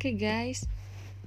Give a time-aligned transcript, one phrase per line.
[0.00, 0.64] Oke guys,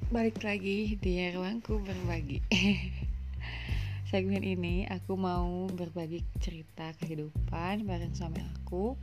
[0.09, 2.41] balik lagi di ruangku berbagi.
[4.09, 8.97] Segmen ini aku mau berbagi cerita kehidupan bareng suami aku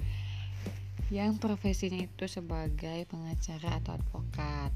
[1.15, 4.75] yang profesinya itu sebagai pengacara atau advokat.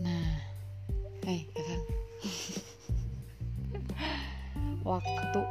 [0.00, 0.40] Nah,
[1.28, 1.84] hei kakak,
[4.88, 5.42] waktu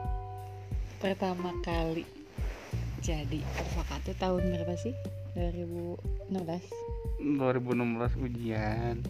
[0.98, 2.10] pertama kali
[3.06, 4.98] jadi advokat itu tahun berapa sih?
[5.38, 9.04] 2016 2016 ujian.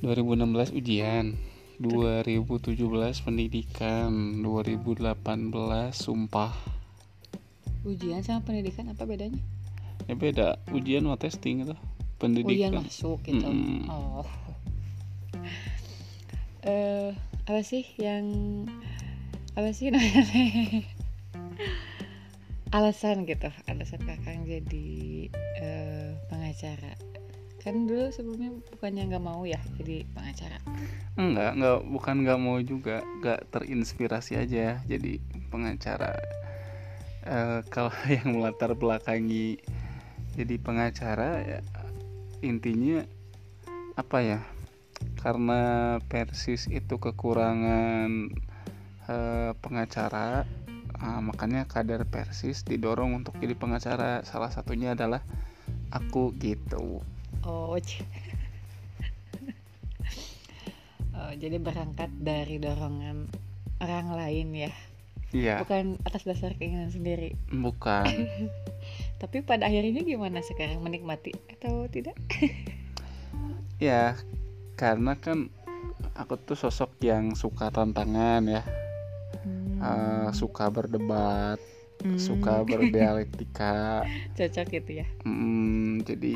[0.00, 1.34] 2016 ujian.
[1.82, 4.10] 2017 pendidikan.
[4.46, 6.54] 2018 sumpah.
[7.82, 9.42] Ujian sama pendidikan apa bedanya?
[10.06, 10.62] Ya beda.
[10.70, 11.74] Ujian mau testing itu.
[12.22, 12.52] Pendidikan.
[12.52, 13.42] Ujian masuk gitu.
[13.42, 13.90] Mm -hmm.
[13.90, 14.28] oh.
[16.64, 17.12] Uh,
[17.44, 18.24] apa sih yang
[19.58, 20.24] apa sih namanya?
[22.72, 23.50] Alasan gitu.
[23.68, 25.28] Alasan kakak jadi
[25.60, 25.83] uh,
[26.54, 26.94] pengacara.
[27.58, 30.62] Kan dulu sebelumnya bukannya nggak mau ya jadi pengacara?
[31.18, 35.18] Enggak enggak bukan nggak mau juga nggak terinspirasi aja jadi
[35.50, 36.14] pengacara.
[37.26, 37.90] Uh, kalau
[38.22, 39.58] yang melatar belakangi
[40.38, 41.58] jadi pengacara ya
[42.46, 43.02] intinya
[43.98, 44.40] apa ya?
[45.18, 48.30] Karena persis itu kekurangan
[49.10, 50.46] uh, pengacara
[51.04, 54.24] Nah, makanya kader Persis didorong untuk jadi pengacara.
[54.24, 55.20] Salah satunya adalah
[55.94, 56.98] aku gitu.
[57.46, 57.78] Oh,
[61.14, 63.30] oh jadi berangkat dari dorongan
[63.78, 64.72] orang lain ya.
[65.34, 65.62] Iya.
[65.62, 67.38] Bukan atas dasar keinginan sendiri.
[67.50, 68.06] Bukan.
[69.22, 72.18] Tapi pada akhirnya gimana sekarang menikmati atau tidak?
[73.82, 74.18] ya,
[74.74, 75.50] karena kan
[76.18, 78.62] aku tuh sosok yang suka tantangan ya
[79.84, 81.58] uh, suka berdebat
[82.02, 82.18] hmm.
[82.18, 84.02] suka berdialektika
[84.34, 86.34] cocok gitu ya mm, jadi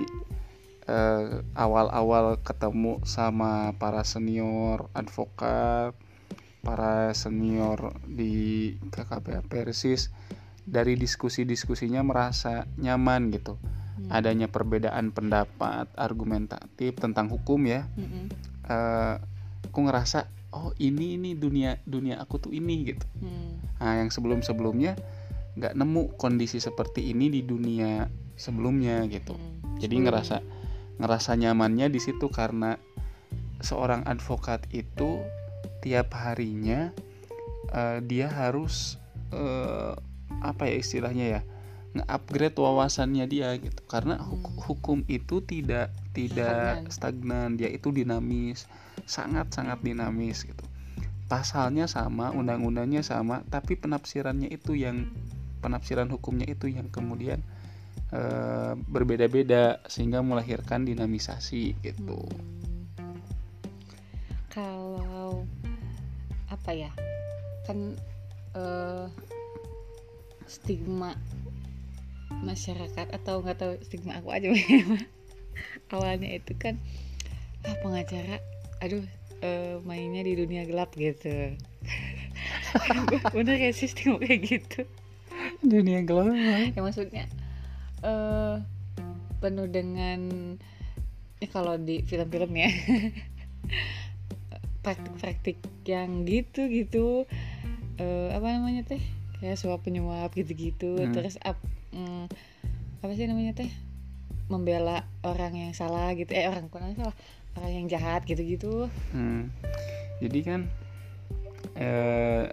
[0.86, 1.26] eh,
[1.58, 5.96] awal-awal ketemu sama para senior advokat
[6.62, 10.12] para senior di KKP Persis
[10.68, 14.12] dari diskusi-diskusinya merasa nyaman gitu hmm.
[14.12, 18.28] adanya perbedaan pendapat argumentatif tentang hukum ya hmm.
[18.68, 19.16] uh,
[19.64, 23.80] aku ngerasa oh ini ini dunia dunia aku tuh ini gitu hmm.
[23.80, 24.92] nah yang sebelum sebelumnya
[25.58, 28.06] nggak nemu kondisi seperti ini di dunia
[28.38, 29.82] sebelumnya gitu hmm.
[29.82, 30.36] jadi ngerasa
[31.02, 32.78] ngerasa nyamannya di situ karena
[33.58, 35.22] seorang advokat itu
[35.82, 36.94] tiap harinya
[37.74, 38.98] uh, dia harus
[39.34, 39.98] uh,
[40.42, 41.40] apa ya istilahnya ya
[41.98, 44.62] nge-upgrade wawasannya dia gitu karena hmm.
[44.68, 46.92] hukum itu tidak tidak stagnan.
[46.92, 48.70] stagnan dia itu dinamis
[49.08, 50.62] sangat sangat dinamis gitu
[51.28, 55.08] pasalnya sama undang-undangnya sama tapi penafsirannya itu yang
[55.58, 57.42] penafsiran hukumnya itu yang kemudian
[58.10, 58.20] e,
[58.88, 62.22] berbeda-beda sehingga melahirkan dinamisasi gitu.
[62.98, 63.20] Hmm.
[64.48, 65.46] kalau
[66.50, 66.90] apa ya
[67.68, 67.94] kan
[68.56, 68.62] e,
[70.48, 71.14] stigma
[72.40, 74.48] masyarakat atau nggak tahu stigma aku aja.
[75.92, 76.80] Awalnya itu kan
[77.66, 78.38] ah pengacara
[78.78, 79.02] aduh
[79.42, 81.58] uh, mainnya di dunia gelap gitu.
[83.36, 84.80] Bener kayak sistem kayak gitu
[85.62, 86.34] dunia gelap
[86.74, 87.26] ya maksudnya
[88.02, 88.62] uh,
[89.38, 90.20] penuh dengan
[91.38, 92.70] ya kalau di film-film ya
[94.82, 97.06] praktik-praktik yang gitu gitu
[97.98, 99.02] uh, apa namanya teh
[99.38, 101.14] kayak suap penyuap gitu-gitu hmm.
[101.14, 101.58] terus up,
[101.94, 102.26] um,
[103.02, 103.70] apa sih namanya teh
[104.50, 107.14] membela orang yang salah gitu eh orang kurang salah
[107.54, 109.52] orang yang jahat gitu-gitu hmm.
[110.24, 110.60] jadi kan
[111.78, 112.50] eh,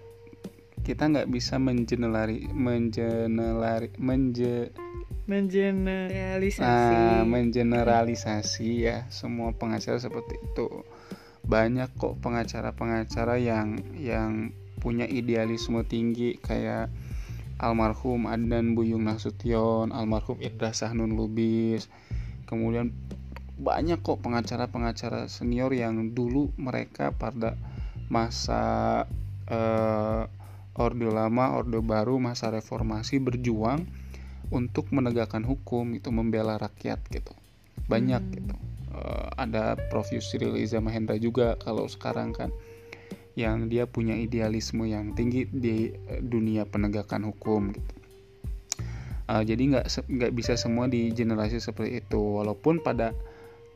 [0.85, 4.69] kita nggak bisa menjenelari menjenelari menje
[5.25, 10.85] mengeneralisasi nah, mengeneralisasi ya semua pengacara seperti itu.
[11.41, 16.93] Banyak kok pengacara-pengacara yang yang punya idealisme tinggi kayak
[17.57, 21.89] almarhum Adnan Buyung Nasution, almarhum Irda Sahnun Lubis,
[22.45, 22.93] kemudian
[23.57, 27.57] banyak kok pengacara-pengacara senior yang dulu mereka pada
[28.11, 29.07] masa
[29.49, 30.27] uh,
[30.75, 33.87] orde lama, orde baru, masa reformasi berjuang
[34.53, 37.33] untuk menegakkan hukum itu membela rakyat gitu.
[37.87, 38.33] Banyak hmm.
[38.35, 38.55] gitu.
[38.95, 40.07] Uh, ada Prof.
[40.11, 42.51] Yusril Iza Mahendra juga kalau sekarang kan
[43.35, 47.93] yang dia punya idealisme yang tinggi di eh, dunia penegakan hukum gitu.
[49.25, 52.21] Uh, jadi nggak nggak bisa semua di generasi seperti itu.
[52.21, 53.11] Walaupun pada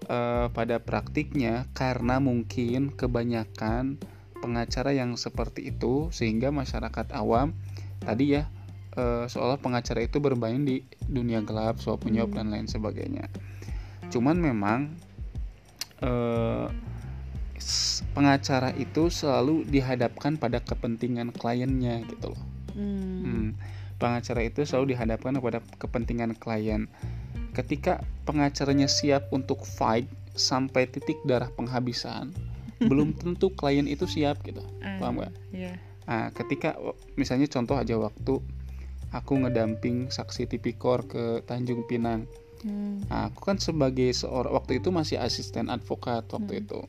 [0.07, 3.99] uh, pada praktiknya karena mungkin kebanyakan
[4.39, 7.53] pengacara yang seperti itu sehingga masyarakat awam
[8.01, 8.47] tadi ya
[8.95, 12.37] uh, seolah pengacara itu bermain di dunia gelap suap penyuap hmm.
[12.39, 13.27] dan lain sebagainya
[14.09, 14.79] cuman memang
[17.59, 22.43] s- pengacara itu selalu dihadapkan pada kepentingan kliennya gitu loh
[22.79, 23.23] Hmm.
[23.25, 23.47] Hmm,
[23.99, 26.87] pengacara itu selalu dihadapkan kepada kepentingan klien.
[27.51, 30.07] Ketika pengacaranya siap untuk fight
[30.37, 32.31] sampai titik darah penghabisan,
[32.79, 34.63] belum tentu klien itu siap gitu.
[34.79, 35.33] Ah, Paham nggak?
[35.51, 35.73] Iya.
[36.07, 36.79] Nah, ketika
[37.13, 38.39] misalnya contoh aja waktu
[39.09, 42.25] aku ngedamping saksi tipikor ke Tanjung Pinang.
[42.63, 43.03] Hmm.
[43.07, 46.63] Nah, aku kan sebagai seorang waktu itu masih asisten advokat waktu Hmm.
[46.63, 46.79] itu.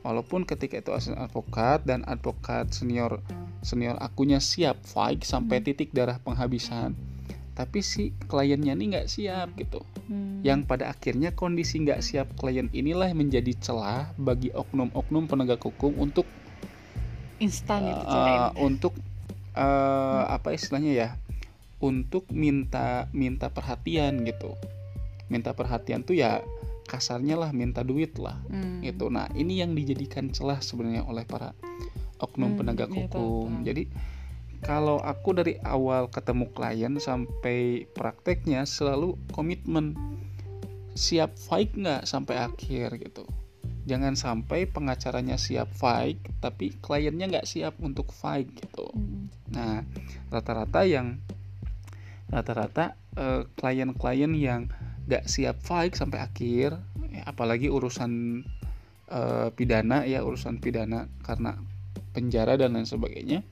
[0.00, 3.20] Walaupun ketika itu asisten advokat dan advokat senior
[3.60, 5.66] senior akunya siap fight sampai Hmm.
[5.68, 6.96] titik darah penghabisan,
[7.54, 9.82] tapi si kliennya ini nggak siap gitu.
[10.06, 10.40] Hmm.
[10.42, 16.24] Yang pada akhirnya kondisi nggak siap klien inilah menjadi celah bagi oknum-oknum penegak hukum untuk
[17.40, 18.40] instan uh, cerain.
[18.60, 18.92] untuk
[19.56, 21.08] uh, apa istilahnya ya
[21.80, 24.52] untuk minta minta perhatian gitu
[25.32, 26.44] minta perhatian tuh ya
[26.84, 28.84] kasarnya lah minta duit lah Hmm.
[28.84, 31.56] gitu nah ini yang dijadikan celah sebenarnya oleh para
[32.20, 33.88] oknum Hmm, penegak iya, hukum jadi
[34.60, 39.96] kalau aku dari awal ketemu klien sampai prakteknya selalu komitmen.
[40.92, 43.24] Siap fight nggak sampai akhir gitu.
[43.88, 48.86] Jangan sampai pengacaranya siap fight tapi kliennya nggak siap untuk fight gitu.
[48.92, 49.32] Hmm.
[49.50, 49.82] nah
[50.30, 51.18] rata-rata yang
[52.30, 54.70] rata-rata eh, klien-klien yang
[55.10, 56.78] nggak siap fight sampai akhir
[57.10, 58.44] ya, apalagi urusan
[59.10, 61.58] eh, pidana ya urusan pidana karena
[62.14, 63.42] penjara dan lain sebagainya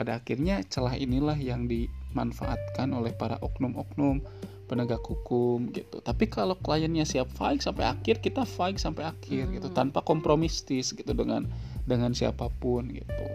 [0.00, 4.24] pada akhirnya celah inilah yang dimanfaatkan oleh para oknum-oknum
[4.64, 9.68] penegak hukum gitu tapi kalau kliennya siap fight sampai akhir kita fight sampai akhir gitu
[9.68, 9.76] Hmm.
[9.76, 11.44] tanpa kompromistis gitu dengan
[11.84, 13.26] dengan siapa pun gitu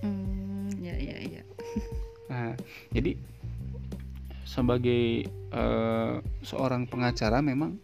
[0.00, 1.42] Hmm, ya ya ya.
[2.32, 2.56] Nah,
[2.90, 3.14] jadi
[4.42, 7.76] sebagai eh, seorang pengacara memang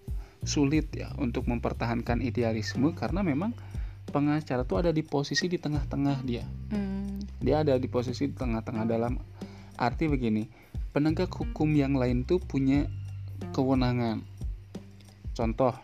[0.43, 3.55] sulit ya untuk mempertahankan idealisme karena memang
[4.11, 6.43] pengacara tuh ada di posisi di tengah-tengah dia.
[6.75, 7.12] Hmm.
[7.43, 9.19] Dia ada di posisi tengah-tengah dalam
[9.77, 10.47] arti begini.
[10.95, 12.87] Penegak hukum yang lain tuh punya
[13.51, 14.23] kewenangan.
[15.35, 15.75] Contoh,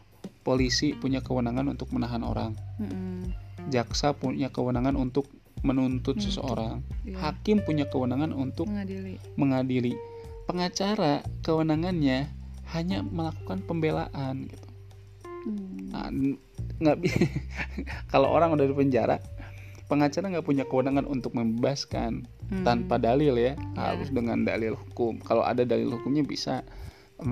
[0.47, 2.55] polisi punya kewenangan untuk menahan orang.
[2.79, 3.35] Hmm.
[3.69, 5.27] Jaksa punya kewenangan untuk
[5.67, 6.23] menuntut Menuntut.
[6.23, 6.81] seseorang.
[7.03, 7.19] Iya.
[7.19, 9.19] Hakim punya kewenangan untuk mengadili.
[9.35, 9.93] mengadili.
[10.47, 12.31] Pengacara kewenangannya
[12.71, 14.69] hanya melakukan pembelaan gitu.
[15.49, 15.89] Hmm.
[15.91, 16.09] Nah,
[16.79, 16.97] nggak
[18.13, 19.17] kalau orang udah di penjara,
[19.89, 22.65] pengacara nggak punya kewenangan untuk membebaskan Hmm.
[22.65, 23.93] tanpa dalil ya, Ya.
[23.93, 25.21] harus dengan dalil hukum.
[25.21, 26.65] Kalau ada dalil hukumnya bisa,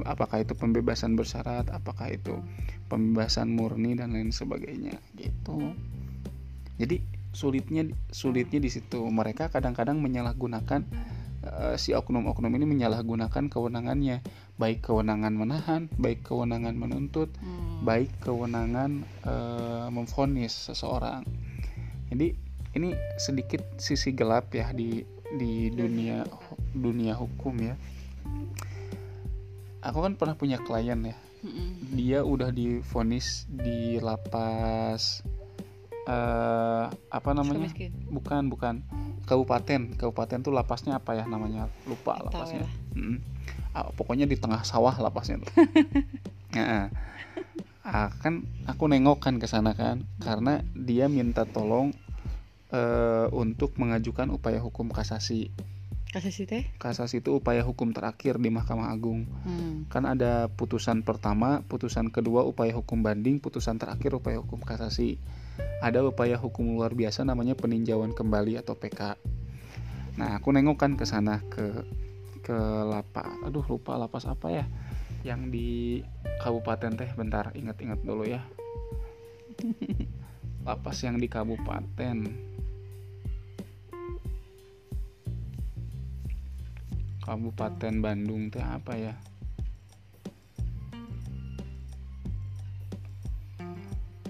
[0.05, 2.37] apakah itu pembebasan bersyarat, apakah itu
[2.89, 5.73] pembebasan murni dan lain sebagainya gitu.
[6.77, 7.01] Jadi
[7.33, 10.85] sulitnya sulitnya di situ mereka kadang-kadang menyalahgunakan
[11.47, 14.25] eh, si oknum-oknum ini menyalahgunakan kewenangannya
[14.57, 17.85] baik kewenangan menahan baik kewenangan menuntut Hmm.
[17.85, 21.29] baik kewenangan eh, memvonis seseorang
[22.09, 22.35] jadi
[22.77, 25.01] ini sedikit sisi gelap ya di
[25.41, 26.29] di dunia
[26.77, 27.75] dunia hukum ya.
[29.81, 31.17] Aku kan pernah punya klien ya.
[31.47, 31.95] Hmm.
[31.95, 35.23] dia udah divonis di lapas
[36.09, 37.67] eh apa namanya?
[38.13, 38.75] bukan bukan.
[39.27, 39.99] Kabupaten.
[39.99, 41.67] Kabupaten tuh lapasnya apa ya namanya?
[41.83, 42.63] Lupa lapasnya.
[42.63, 42.71] ya.
[42.95, 43.19] Mm.
[43.75, 45.51] Ah, pokoknya di tengah sawah lapasnya tuh.
[46.57, 46.89] Nah,
[47.85, 51.93] ah, kan aku nengok kan ke sana kan karena dia minta tolong
[52.77, 55.49] eh, untuk mengajukan upaya hukum kasasi
[56.13, 56.65] Kasasi teh?
[56.81, 59.85] kasasi itu upaya hukum terakhir di Mahkamah Agung Hmm.
[59.89, 65.17] kan ada putusan pertama, putusan kedua upaya hukum banding, putusan terakhir upaya hukum kasasi.
[65.79, 69.15] Ada upaya hukum luar biasa namanya peninjauan kembali atau PK.
[70.17, 71.85] Nah, aku nengok kan ke sana ke
[72.43, 72.57] ke
[72.89, 73.29] lapas.
[73.47, 74.65] Aduh, lupa lapas apa ya?
[75.23, 75.69] Yang di
[76.43, 78.41] kabupaten teh bentar, ingat-ingat dulu ya.
[80.67, 82.17] Lapas yang di kabupaten.
[87.27, 89.15] Kabupaten Bandung teh apa ya?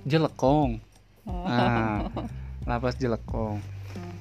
[0.06, 0.78] Jelekong.
[1.26, 1.44] Oh.
[1.44, 2.06] Nah,
[2.68, 3.58] lapas Jelekong.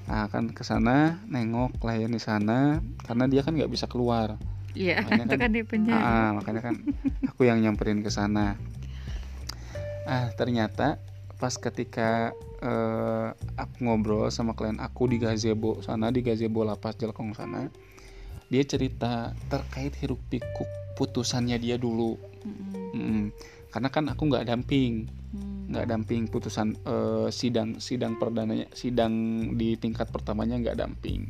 [0.05, 4.37] Nah, kan ke sana nengok klien di sana karena dia kan nggak bisa keluar.
[4.73, 6.01] Iya, Makanya itu kan- kan di penjara.
[6.01, 6.75] Ah, makanya kan
[7.25, 8.57] aku yang nyamperin ke sana.
[10.05, 11.01] Ah, ternyata
[11.41, 17.33] pas ketika eh, aku ngobrol sama klien aku di gazebo sana di gazebo lapas Jelekong
[17.33, 17.69] sana,
[18.49, 22.15] dia cerita terkait hiruk pikuk putusannya dia dulu.
[22.45, 22.93] Mm-mm.
[22.95, 23.25] Mm,
[23.73, 25.67] karena kan aku nggak damping, Hmm.
[25.67, 29.11] nggak damping putusan eh, sidang sidang perdananya sidang
[29.59, 31.27] di tingkat pertamanya nggak damping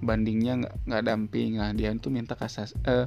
[0.00, 3.04] bandingnya nggak nggak damping nah dia itu minta kasas eh,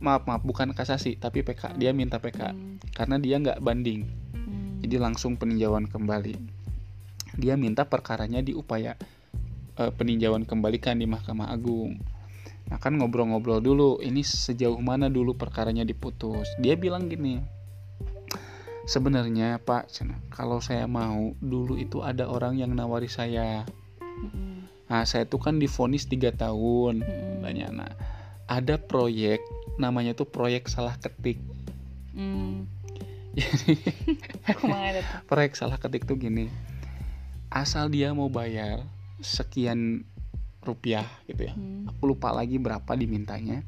[0.00, 2.80] maaf maaf bukan kasasi tapi PK dia minta PK Hmm.
[2.96, 4.80] karena dia nggak banding Hmm.
[4.80, 6.40] jadi langsung peninjauan kembali
[7.36, 8.96] dia minta perkaranya diupaya
[9.76, 12.00] eh, peninjauan kembalikan di Mahkamah Agung
[12.68, 16.48] nah kan ngobrol-ngobrol dulu ini sejauh mana dulu perkaranya diputus.
[16.60, 17.40] Dia bilang gini
[18.88, 19.92] sebenarnya Pak
[20.32, 23.64] kalau saya mau dulu itu ada orang yang nawari saya.
[24.88, 27.04] Nah saya tuh kan difonis tiga tahun.
[27.04, 27.44] Mm-mm.
[27.44, 27.92] Tanya, nah
[28.48, 29.44] ada proyek
[29.76, 31.40] namanya tuh proyek salah ketik.
[32.18, 32.66] Hmm.
[33.38, 33.78] jadi
[35.30, 36.50] proyek salah ketik tuh gini
[37.48, 38.82] asal dia mau bayar
[39.22, 40.02] sekian
[40.62, 41.54] rupiah gitu ya.
[41.54, 41.88] Hmm.
[41.88, 43.62] aku lupa lagi berapa dimintanya.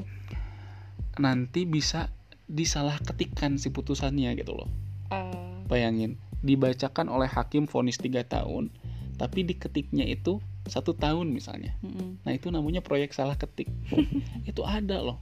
[1.21, 2.11] Nanti bisa
[2.51, 4.71] disalah ketikkan si putusannya gitu loh.
[5.11, 5.35] Ah.
[5.67, 8.71] bayangin dibacakan oleh hakim vonis 3 tahun
[9.19, 11.77] tapi diketiknya itu satu tahun misalnya.
[11.85, 12.25] Mm-mm.
[12.25, 13.69] nah itu namanya proyek salah ketik.
[14.51, 15.21] Itu ada loh.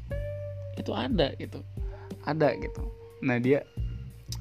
[0.78, 1.66] Itu ada gitu.
[2.22, 2.86] Ada gitu.
[3.26, 3.66] Nah dia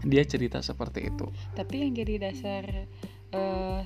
[0.06, 1.26] dia cerita seperti itu.
[1.58, 2.86] Tapi yang jadi dasar
[3.34, 3.82] eh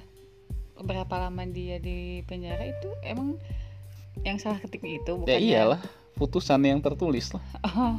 [0.82, 3.38] berapa lama dia di penjara itu emang
[4.22, 5.82] yang salah ketiknya itu bukan ya iyalah
[6.16, 7.44] putusan yang tertulis lah
[7.78, 7.98] Oh.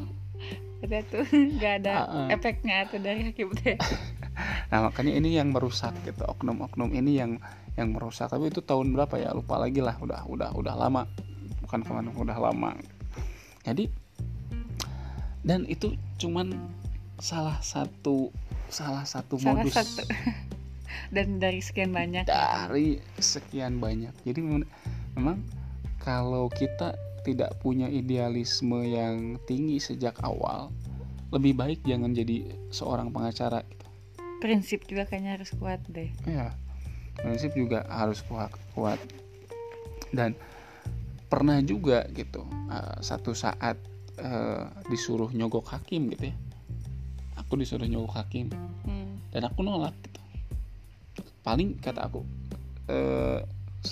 [0.82, 2.28] Tuh nggak ada Ah, ah.
[2.34, 3.78] efeknya tuh dari hakim teh.
[4.74, 7.38] Nah makanya ini yang merusak gitu oknum-oknum ini yang
[7.78, 11.04] yang merusak tapi itu tahun berapa ya lupa lagi lah udah udah udah lama
[11.62, 12.74] bukan ke mana udah lama
[13.62, 13.86] jadi
[15.44, 16.56] dan itu cuman
[17.20, 18.32] salah satu
[18.66, 20.02] salah satu Salah modus satu.
[21.08, 22.24] Dan dari sekian banyak.
[22.24, 24.68] dari sekian banyak jadi mem-
[25.14, 25.40] memang
[25.98, 30.74] kalau kita tidak punya idealisme yang tinggi sejak awal
[31.30, 33.86] lebih baik jangan jadi seorang pengacara gitu.
[34.38, 36.10] Prinsip juga kayaknya harus kuat deh.
[36.26, 36.50] ya
[37.14, 38.98] prinsip juga harus kuat kuat
[40.10, 40.34] dan
[41.28, 43.78] pernah juga gitu eh, satu saat
[44.18, 46.36] eh, disuruh nyogok hakim gitu ya
[47.38, 48.50] aku disuruh nyogok hakim
[48.82, 49.14] Hmm.
[49.30, 50.11] dan aku nolak gitu
[51.42, 52.22] paling kata aku
[52.86, 53.40] eh,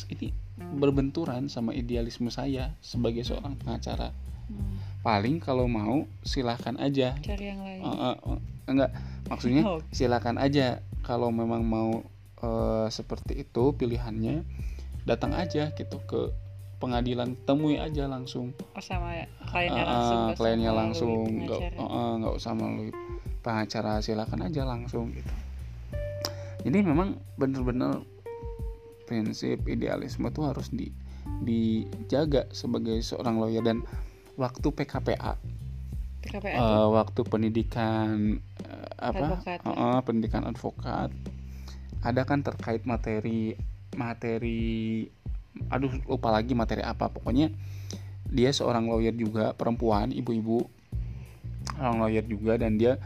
[0.09, 0.31] ini
[0.73, 4.15] berbenturan sama idealisme saya sebagai seorang pengacara
[4.47, 4.83] Hmm.
[5.01, 7.81] paling kalau mau silahkan aja Cari yang lain.
[7.81, 8.91] Eh, eh, eh, enggak
[9.27, 9.79] maksudnya Oh.
[9.89, 12.03] silakan aja kalau memang mau
[12.37, 14.43] eh, seperti itu pilihannya
[15.07, 16.35] datang aja gitu ke
[16.79, 20.21] pengadilan temui aja langsung Oh sama kliennya Ah, langsung.
[20.35, 21.11] kliennya langsung
[21.47, 21.61] nggak
[22.19, 22.91] nggak usah melalui
[23.41, 25.31] pengacara silakan aja langsung gitu
[26.65, 28.05] jadi memang bener-bener
[29.09, 30.93] prinsip idealisme tuh harus di
[31.41, 33.83] dijaga sebagai seorang lawyer dan
[34.37, 35.35] waktu PKPA
[36.21, 36.89] PKPA eh, tuh.
[36.95, 39.59] waktu pendidikan eh, apa Advokat.
[39.65, 41.11] Eh, pendidikan advokat
[42.01, 43.57] ada kan terkait materi
[43.97, 45.05] materi
[45.69, 47.51] aduh lupa lagi materi apa pokoknya
[48.31, 50.65] dia seorang lawyer juga perempuan ibu-ibu
[51.77, 52.97] orang lawyer juga dan dia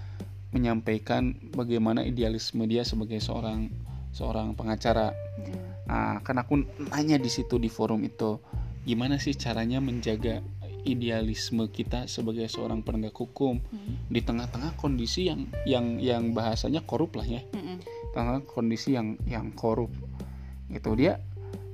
[0.55, 3.69] menyampaikan bagaimana idealisme dia sebagai seorang
[4.15, 5.75] seorang pengacara Hmm.
[5.91, 6.63] Nah, kan aku
[6.95, 8.39] nanya di situ di forum itu,
[8.87, 10.41] gimana sih caranya menjaga
[10.87, 13.99] idealisme kita sebagai seorang penegak hukum Hmm.
[14.07, 17.83] di tengah-tengah kondisi yang yang yang bahasanya korup lah ya, Mm-mm.
[18.15, 19.91] tengah kondisi yang yang korup.
[20.71, 21.19] Itu dia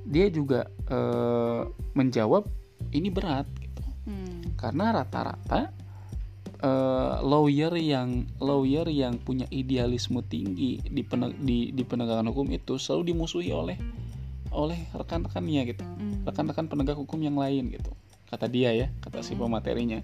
[0.08, 1.62] dia juga eh,
[1.94, 2.49] menjawab
[2.96, 3.84] ini berat gitu.
[4.08, 4.56] Hmm.
[4.56, 5.70] Karena rata-rata
[6.60, 12.76] eh, lawyer yang lawyer yang punya idealisme tinggi di, pene- di di penegakan hukum itu
[12.76, 13.76] selalu dimusuhi oleh
[14.50, 16.26] oleh rekan-rekannya gitu Hmm.
[16.26, 17.90] rekan-rekan penegak hukum yang lain gitu
[18.28, 19.46] kata dia ya kata si Hmm.
[19.46, 20.02] pematerinya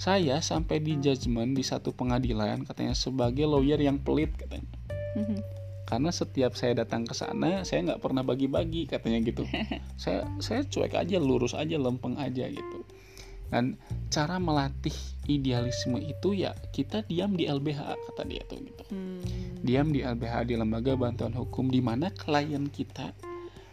[0.00, 4.64] saya sampai di judgement di satu pengadilan katanya sebagai lawyer yang pelit katanya
[5.12, 5.38] Mhm.
[5.84, 9.44] karena setiap saya datang ke sana saya nggak pernah bagi-bagi katanya gitu
[10.00, 12.79] saya saya cuek aja lurus aja lempeng aja gitu
[13.50, 13.74] dan
[14.08, 14.94] cara melatih
[15.26, 19.22] idealisme itu ya kita diam di LBH kata dia tuh gitu Hmm.
[19.62, 23.14] diam di LBH di lembaga bantuan hukum di mana klien kita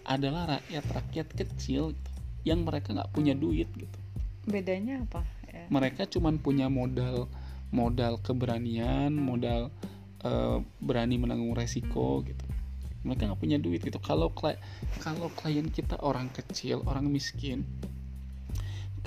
[0.06, 2.12] adalah rakyat-rakyat kecil gitu,
[2.46, 3.98] yang mereka nggak punya duit gitu
[4.46, 5.26] Bedanya apa?
[5.50, 5.66] Ya.
[5.68, 7.26] mereka cuman punya modal
[7.74, 9.74] modal keberanian modal
[10.22, 12.46] eh, berani menanggung resiko gitu
[13.02, 14.60] mereka nggak punya duit gitu kalau kli-
[15.02, 17.66] kalau klien kita orang kecil orang miskin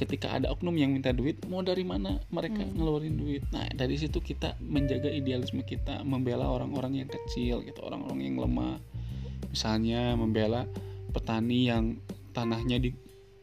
[0.00, 2.72] ketika ada oknum yang minta duit mau dari mana mereka Hmm.
[2.72, 8.24] ngeluarin duit nah dari situ kita menjaga idealisme kita membela orang-orang yang kecil gitu orang-orang
[8.24, 8.80] yang lemah
[9.52, 10.64] misalnya membela
[11.12, 12.00] petani yang
[12.32, 12.96] tanahnya di-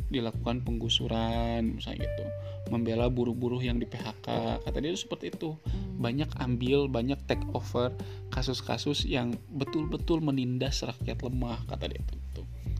[0.07, 2.25] dilakukan penggusuran misalnya gitu
[2.67, 4.27] membela buruh-buruh yang di PHK
[4.65, 6.01] kata dia itu seperti itu Hmm.
[6.01, 7.93] banyak ambil banyak take over
[8.29, 12.15] kasus-kasus yang betul-betul menindas rakyat lemah kata dia itu.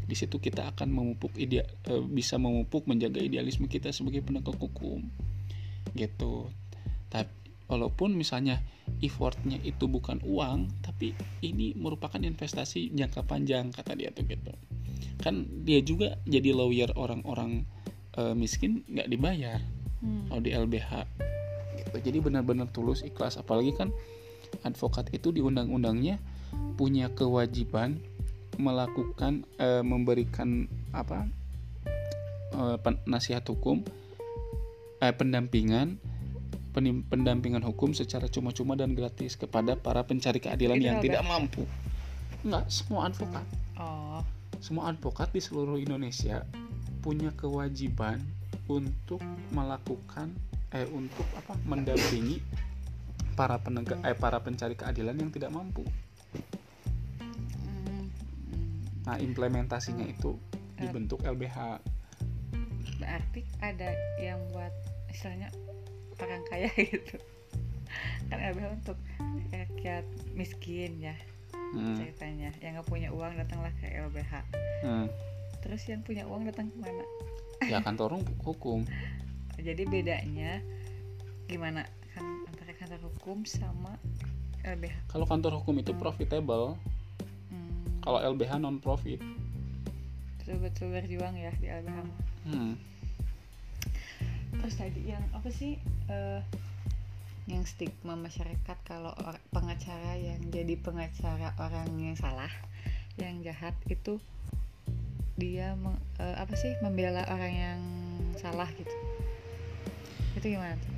[0.07, 5.03] Di situ kita akan memupuk ide eh, bisa memupuk menjaga idealisme kita sebagai penegak hukum.
[5.91, 6.47] Gitu.
[7.11, 7.31] Tapi
[7.67, 8.63] walaupun misalnya
[9.03, 11.11] effortnya itu bukan uang tapi
[11.43, 14.55] ini merupakan investasi jangka panjang kata dia tuh gitu.
[15.19, 17.67] Kan dia juga jadi lawyer orang-orang
[18.15, 19.59] uh, miskin nggak dibayar
[19.97, 20.29] Hmm.
[20.29, 20.91] kalau di LBH
[21.81, 21.97] gitu.
[21.97, 23.41] Jadi benar-benar tulus ikhlas.
[23.41, 23.89] Apalagi kan
[24.61, 26.21] advokat itu di undang-undangnya
[26.77, 27.97] punya kewajiban
[28.57, 31.29] melakukan eh, memberikan apa
[32.81, 33.85] pen- nasihat hukum
[35.01, 36.01] eh, pendampingan
[37.09, 41.65] pendampingan hukum secara cuma-cuma dan gratis kepada para pencari keadilan Itu yang tidak mampu.
[42.45, 43.45] Nggak semua advokat.
[43.81, 44.21] Oh.
[44.61, 46.45] Semua advokat di seluruh Indonesia
[47.01, 48.21] punya kewajiban
[48.69, 50.29] untuk melakukan
[50.69, 52.45] eh untuk apa mendampingi
[53.33, 55.81] para penegak eh para pencari keadilan yang tidak mampu.
[59.07, 60.35] Nah, implementasinya itu
[60.75, 61.79] dibentuk LBH.
[62.97, 64.73] berarti ada yang buat
[65.07, 65.47] istilahnya
[66.19, 67.15] orang kaya gitu.
[68.27, 68.97] Kan LBH untuk
[69.53, 70.03] rakyat
[70.35, 71.15] miskin ya
[71.75, 72.49] Hmm, ceritanya.
[72.63, 74.33] Yang nggak punya uang datanglah ke LBH
[74.87, 75.07] hmm.
[75.59, 77.03] terus yang punya uang datang ke mana?
[77.67, 78.87] Ya kantor hukum.
[79.57, 80.61] jadi bedanya
[81.49, 81.83] gimana?
[82.13, 83.97] Kan antara kantor hukum sama
[84.63, 86.96] LBH Kalau kantor hukum itu profitable, hmm,
[88.07, 89.19] kalau LBH non profit.
[90.39, 91.99] betul-betul berjuang ya di LBH
[92.47, 92.79] Hmm.
[94.55, 95.75] terus tadi yang apa sih
[96.07, 96.39] eh,
[97.43, 99.11] yang stigma masyarakat kalau
[99.51, 102.47] pengacara yang jadi pengacara orang yang salah
[103.19, 104.23] yang jahat itu
[105.35, 107.79] dia meng- eh, apa sih membela orang yang
[108.39, 108.95] salah gitu
[110.39, 110.93] itu gimana tuh?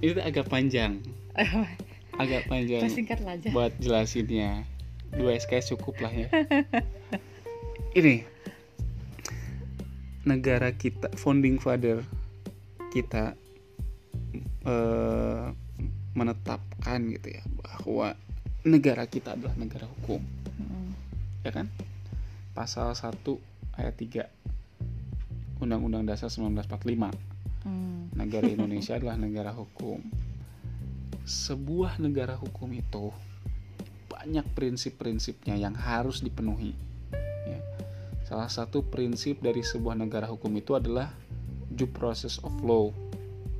[0.00, 1.04] Itu agak panjang,
[2.22, 4.64] agak panjang singkat aja buat jelasinnya.
[5.14, 6.28] Dua SKS cukup lah ya.
[7.98, 8.22] Ini
[10.22, 12.04] negara kita, founding father
[12.90, 13.34] kita
[14.66, 15.46] eh,
[16.14, 18.14] menetapkan gitu ya bahwa
[18.66, 20.20] negara kita adalah negara hukum,
[20.60, 20.92] Mm,
[21.40, 21.72] ya kan?
[22.52, 23.40] Pasal 1
[23.80, 24.28] ayat 3
[25.64, 27.16] Undang-Undang Dasar 1945
[27.64, 30.04] mm, negara Indonesia adalah negara hukum.
[31.24, 33.08] Sebuah negara hukum itu
[34.20, 36.76] banyak prinsip-prinsipnya yang harus dipenuhi.
[37.48, 37.56] Ya.
[38.28, 41.08] Salah satu prinsip dari sebuah negara hukum itu adalah
[41.72, 42.92] due process of law.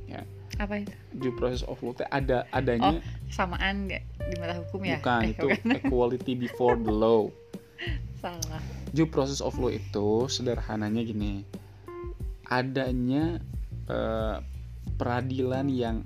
[0.05, 0.21] Ya,
[0.61, 3.01] apa itu due process of law itu ada adanya
[3.33, 5.47] samaan nggak di mata hukum ya bukan Eh, itu
[5.81, 7.25] equality before the law.
[8.21, 8.61] salah
[8.93, 11.41] due process of law itu sederhananya gini
[12.45, 13.41] adanya
[13.89, 14.37] eh,
[15.01, 16.05] peradilan yang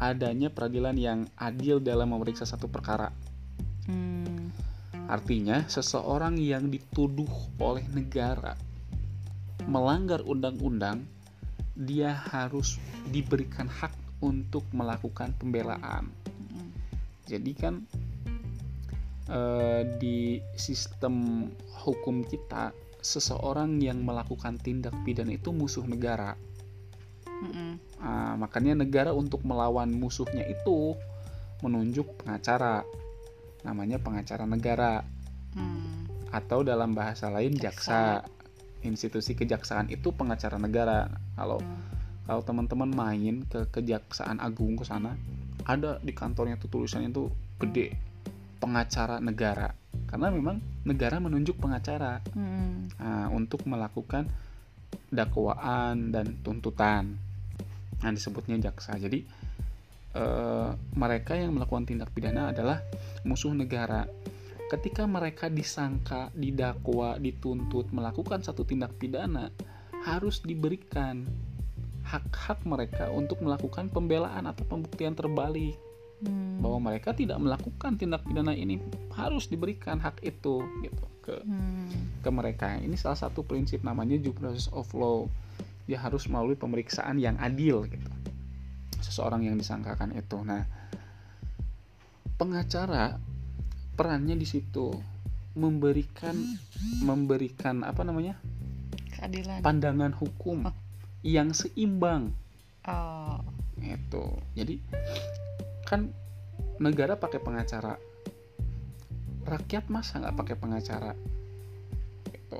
[0.00, 3.12] adanya peradilan yang adil dalam memeriksa satu perkara
[5.10, 8.54] artinya seseorang yang dituduh oleh negara
[9.66, 11.02] melanggar undang-undang
[11.74, 12.78] dia harus
[13.10, 16.12] diberikan hak untuk melakukan pembelaan.
[17.24, 17.74] Jadi kan
[19.30, 21.46] eh, di sistem
[21.82, 22.70] hukum kita
[23.00, 26.36] seseorang yang melakukan tindak pidana itu musuh negara.
[27.40, 27.80] Mm,
[28.36, 30.92] makanya negara untuk melawan musuhnya itu
[31.64, 32.84] menunjuk pengacara
[33.66, 35.04] namanya pengacara negara.
[35.50, 38.22] Hmm, atau dalam bahasa lain jaksa,
[38.86, 41.10] institusi kejaksaan itu pengacara negara.
[41.34, 42.26] Kalau hmm.
[42.28, 45.18] kalau teman-teman main ke kejaksaan agung ke sana
[45.66, 47.28] ada di kantornya tuh tulisannya tuh
[47.60, 47.92] gede
[48.62, 49.72] pengacara negara.
[50.06, 52.22] Karena memang negara menunjuk pengacara.
[52.34, 54.28] Hmm, nah, untuk melakukan
[55.10, 57.18] dakwaan dan tuntutan.
[58.00, 58.96] Nah disebutnya jaksa.
[58.96, 59.26] Jadi
[60.14, 62.82] eh, mereka yang melakukan tindak pidana adalah
[63.26, 64.06] musuh negara
[64.70, 69.50] ketika mereka disangka didakwa dituntut melakukan satu tindak pidana
[70.06, 71.26] harus diberikan
[72.06, 75.74] hak-hak mereka untuk melakukan pembelaan atau pembuktian terbalik
[76.22, 76.62] hmm.
[76.62, 78.78] bahwa mereka tidak melakukan tindak pidana ini
[79.14, 81.88] harus diberikan hak itu gitu ke Hmm,
[82.24, 82.80] ke mereka.
[82.80, 85.28] Ini salah satu prinsip namanya due process of law.
[85.84, 88.08] Dia harus melalui pemeriksaan yang adil gitu.
[89.00, 90.40] Seseorang yang disangkakan itu.
[90.44, 90.64] Nah,
[92.36, 93.20] pengacara
[93.96, 94.96] perannya di situ
[95.58, 96.36] memberikan
[97.02, 98.38] memberikan apa namanya?
[99.10, 100.64] keadilan pandangan hukum
[101.20, 102.32] yang seimbang
[102.88, 103.42] oh
[103.80, 104.24] itu.
[104.56, 104.76] Jadi
[105.88, 106.12] kan
[106.80, 107.96] negara pakai pengacara.
[109.44, 111.12] Rakyat masa nggak pakai pengacara?
[112.28, 112.58] Gitu.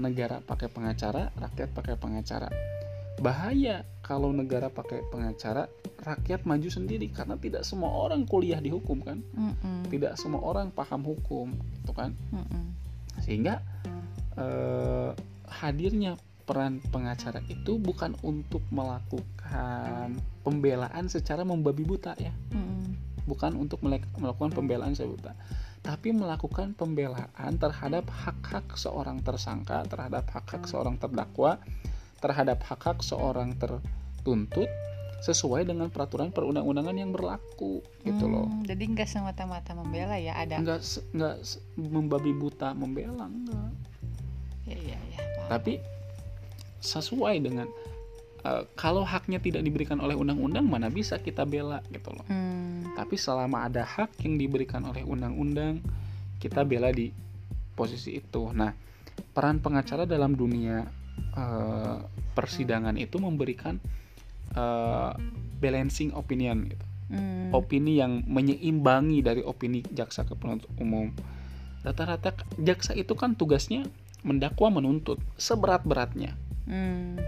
[0.00, 2.48] Negara pakai pengacara, rakyat pakai pengacara.
[3.20, 5.68] Bahaya kalau negara pakai pengacara,
[6.02, 9.86] rakyat maju sendiri karena tidak semua orang kuliah di hukum kan, Mm-mm.
[9.92, 12.16] tidak semua orang paham hukum, gitu kan.
[12.32, 12.64] Mm-mm.
[13.22, 13.62] Sehingga
[14.40, 15.10] eh,
[15.46, 22.98] hadirnya peran pengacara itu bukan untuk melakukan pembelaan secara membabi buta ya Mm-mm.
[23.30, 23.78] bukan untuk
[24.18, 25.32] melakukan pembelaan secara buta
[25.82, 31.58] tapi melakukan pembelaan terhadap hak-hak seorang tersangka terhadap hak-hak seorang terdakwa
[32.22, 34.70] terhadap hak-hak seorang tertuntut
[35.22, 38.50] sesuai dengan peraturan perundang-undangan yang berlaku gitu loh.
[38.50, 40.58] Hmm, jadi nggak semata-mata membela ya ada.
[40.58, 40.82] Nggak
[41.14, 41.36] nggak
[41.78, 43.70] membabi buta membela enggak
[44.66, 45.48] ya ya ya paham.
[45.50, 45.72] tapi
[46.82, 47.66] sesuai dengan
[48.46, 52.26] eh, kalau haknya tidak diberikan oleh undang-undang mana bisa kita bela gitu loh.
[52.26, 55.78] Hmm, tapi selama ada hak yang diberikan oleh undang-undang
[56.42, 57.14] kita bela di
[57.78, 58.50] posisi itu.
[58.50, 58.74] Nah
[59.32, 60.82] peran pengacara dalam dunia
[61.36, 61.96] eh,
[62.32, 63.78] persidangan itu memberikan
[64.56, 65.12] eh,
[65.62, 71.12] balancing opinion gitu hmm, opini yang menyeimbangi dari opini jaksa ke penuntut umum.
[71.84, 73.86] Rata-rata jaksa itu kan tugasnya
[74.24, 76.32] mendakwa menuntut seberat-beratnya.
[76.66, 77.20] hmm,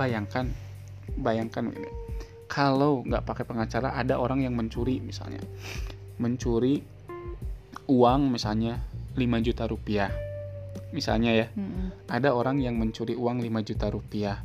[0.00, 0.48] Bayangkan,
[1.20, 1.90] bayangkan ini.
[2.46, 5.42] Kalau nggak pakai pengacara ada orang yang mencuri misalnya,
[6.22, 6.80] mencuri
[7.90, 8.78] uang misalnya
[9.18, 10.10] 5 juta rupiah.
[10.90, 12.08] Misalnya ya, mm-mm.
[12.08, 14.40] ada orang yang mencuri uang 5 juta rupiah.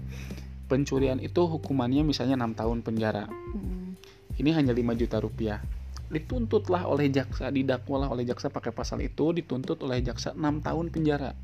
[0.67, 3.99] Pencurian itu hukumannya misalnya 6 tahun penjara Mm-mm.
[4.39, 5.59] ini hanya 5 juta rupiah
[6.07, 11.35] dituntutlah oleh jaksa didakwalah oleh jaksa pakai pasal itu dituntut oleh jaksa 6 tahun penjara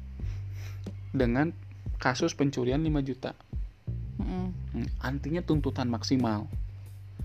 [1.12, 1.52] dengan
[1.98, 3.32] kasus pencurian 5 juta.
[4.18, 4.52] Hmm,
[4.98, 6.48] artinya tuntutan maksimal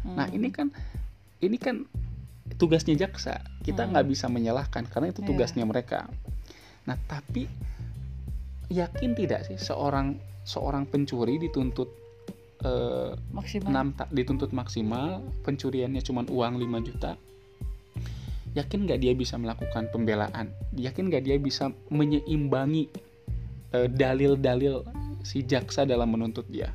[0.03, 0.37] nah Mm.
[0.37, 0.69] ini kan
[1.39, 1.87] ini kan
[2.59, 3.95] tugasnya jaksa kita Hmm.
[3.95, 5.29] nggak bisa menyalahkan karena itu Iya.
[5.31, 6.11] tugasnya mereka
[6.83, 7.47] nah tapi
[8.69, 11.87] yakin tidak sih seorang seorang pencuri dituntut
[12.61, 17.15] eh, maksimal 6 ta- dituntut maksimal pencuriannya cuma uang 5 juta
[18.53, 22.89] yakin nggak dia bisa melakukan pembelaan yakin nggak dia bisa menyeimbangi
[23.73, 24.83] eh, dalil-dalil
[25.23, 26.73] si jaksa dalam menuntut dia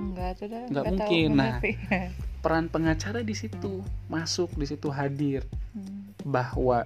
[0.00, 0.64] Enggak tuh dah.
[0.64, 1.60] Nggak tahu mungkin, nah.
[2.42, 6.10] peran pengacara di situ masuk di situ hadir Hmm.
[6.26, 6.82] bahwa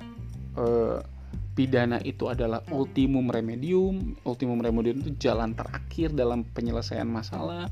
[0.53, 0.99] eh,
[1.55, 4.19] pidana itu adalah ultimum remedium.
[4.27, 7.71] Ultimum remedium itu jalan terakhir dalam penyelesaian masalah.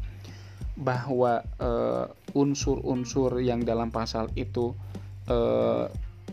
[0.78, 4.72] Bahwa eh, unsur-unsur yang dalam pasal itu
[5.28, 5.86] eh,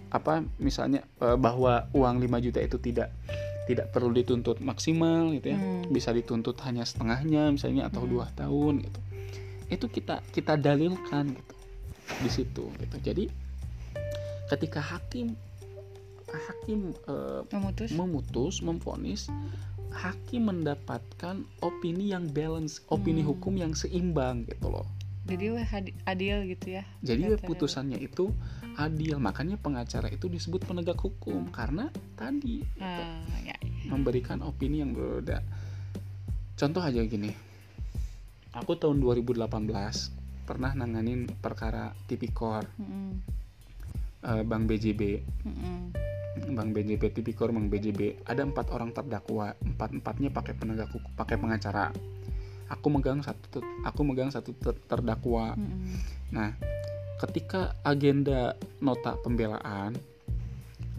[0.10, 3.14] apa misalnya eh, bahwa uang 5 juta itu tidak
[3.70, 5.60] tidak perlu dituntut maksimal gitu ya.
[5.62, 5.86] Hmm.
[5.94, 8.12] bisa dituntut hanya setengahnya misalnya atau Hmm.
[8.18, 9.00] dua tahun gitu.
[9.70, 11.54] Itu kita kita dalilkan gitu
[12.26, 12.98] di situ gitu.
[12.98, 13.30] Jadi
[14.50, 15.38] ketika hakim
[16.32, 19.22] hakim eh, memutus memutus memvonis
[19.90, 23.34] hakim mendapatkan opini yang balance opini Hmm.
[23.34, 24.86] hukum yang seimbang gitu loh
[25.26, 25.62] jadi
[26.10, 28.34] adil gitu ya jadi putusannya itu
[28.78, 33.90] adil makanya pengacara itu disebut penegak hukum karena tadi gitu, Ah, ya, ya.
[33.90, 35.42] memberikan opini yang berbeda
[36.58, 37.30] contoh aja gini
[38.54, 39.46] aku tahun 2018
[40.50, 43.22] pernah nanganin perkara tipikor Mm-mm.
[44.22, 45.02] Eh, Bank BJB
[45.46, 45.80] Mm-mm.
[46.56, 51.36] Bank BJB tipikor Bank BJB ada empat orang terdakwa empat empatnya pakai penegak hukum pakai
[51.36, 51.92] pengacara
[52.70, 55.96] aku megang satu aku megang satu ter- terdakwa Mm-mm.
[56.30, 56.54] nah
[57.20, 59.98] ketika agenda nota pembelaan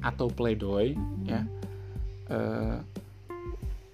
[0.00, 1.24] atau pledoi Mm-mm.
[1.24, 1.40] ya
[2.28, 2.78] eh,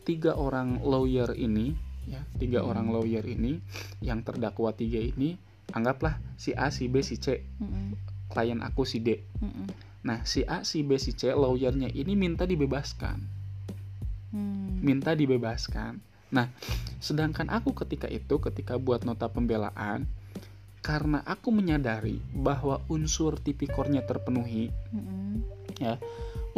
[0.03, 1.75] tiga orang lawyer ini
[2.07, 2.71] ya tiga Hmm.
[2.71, 3.59] orang lawyer ini
[3.99, 5.35] yang terdakwa tiga ini
[5.75, 7.99] anggaplah si A si B si C Mm-mm.
[8.37, 9.73] Klien aku si D Mm-mm.
[10.05, 13.49] nah si A si B si C lawyernya ini minta dibebaskan
[14.37, 14.83] Hmm.
[14.85, 16.51] minta dibebaskan nah
[17.01, 20.05] sedangkan aku ketika itu ketika buat nota pembelaan
[20.85, 25.41] karena aku menyadari bahwa unsur tipikornya terpenuhi Mm-mm.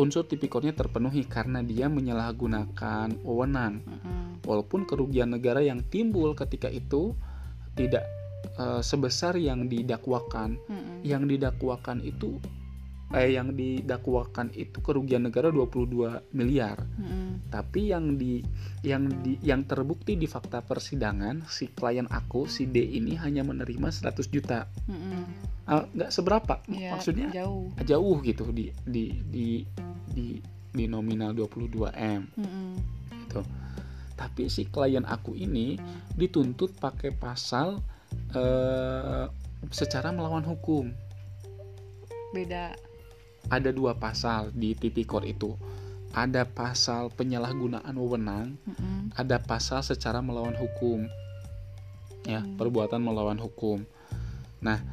[0.01, 4.43] unsur tipikornya terpenuhi karena dia menyalahgunakan wewenang Mm-mm.
[4.49, 7.15] walaupun kerugian negara yang timbul ketika itu
[7.77, 8.09] tidak
[8.59, 11.05] eh, sebesar yang didakwakan Mm-mm.
[11.07, 12.39] yang didakwakan itu
[13.09, 17.49] eh yang didakwakan itu kerugian negara 22 miliar Mm-mm.
[17.49, 18.45] tapi yang di
[18.85, 23.89] yang di yang terbukti di fakta persidangan si klien aku si D ini hanya menerima
[23.89, 25.25] 100 juta Mm-mm.
[25.69, 29.61] Ah, nggak seberapa Ya, maksudnya jauh jauh gitu di di di
[30.13, 30.41] di,
[30.73, 32.73] di nominal 22 m Mm-mm.
[33.25, 33.41] gitu.
[34.17, 35.77] Tapi si klien aku ini
[36.17, 37.81] dituntut pakai pasal
[38.35, 39.25] eh,
[39.71, 40.93] secara melawan hukum.
[42.29, 42.77] beda
[43.49, 45.57] Ada dua pasal di tipikor itu.
[46.13, 49.13] Ada pasal penyalahgunaan wewenang, Mm-mm.
[49.17, 51.09] ada pasal secara melawan hukum.
[52.29, 52.61] Ya, Hmm.
[52.61, 53.89] perbuatan melawan hukum.
[54.61, 54.85] Nah,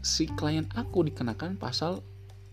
[0.00, 2.00] si klien aku dikenakan pasal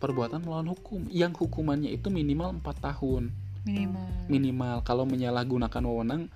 [0.04, 3.32] perbuatan melawan hukum yang hukumannya itu minimal 4 tahun.
[3.64, 6.28] minimal Minimal kalau menyalahgunakan wewenang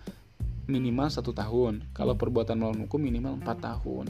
[0.70, 1.86] minimal satu tahun.
[1.96, 4.10] Kalau perbuatan melawan hukum minimal empat tahun.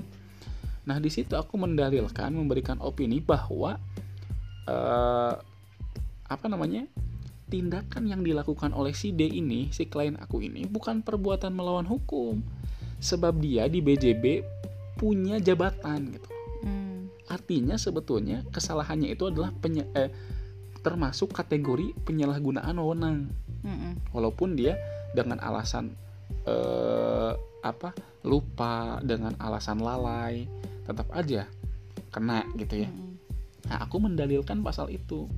[0.87, 3.77] Nah di situ aku mendalilkan memberikan opini bahwa
[4.65, 5.33] eh,
[6.31, 6.87] apa namanya
[7.51, 12.41] tindakan yang dilakukan oleh si D ini si klien aku ini bukan perbuatan melawan hukum.
[13.01, 14.45] Sebab dia di BJB
[14.97, 16.29] punya jabatan gitu.
[16.61, 17.09] Hmm.
[17.25, 20.13] artinya sebetulnya kesalahannya itu adalah penye- eh,
[20.85, 23.33] termasuk kategori penyalahgunaan wewenang.
[23.65, 24.13] Mm-mm.
[24.13, 24.77] walaupun dia
[25.13, 25.93] dengan alasan
[26.45, 27.93] eh, apa
[28.25, 30.49] lupa dengan alasan lalai
[30.85, 31.45] tetap aja
[32.09, 32.89] kena gitu ya
[33.69, 35.29] nah aku mendalilkan pasal itu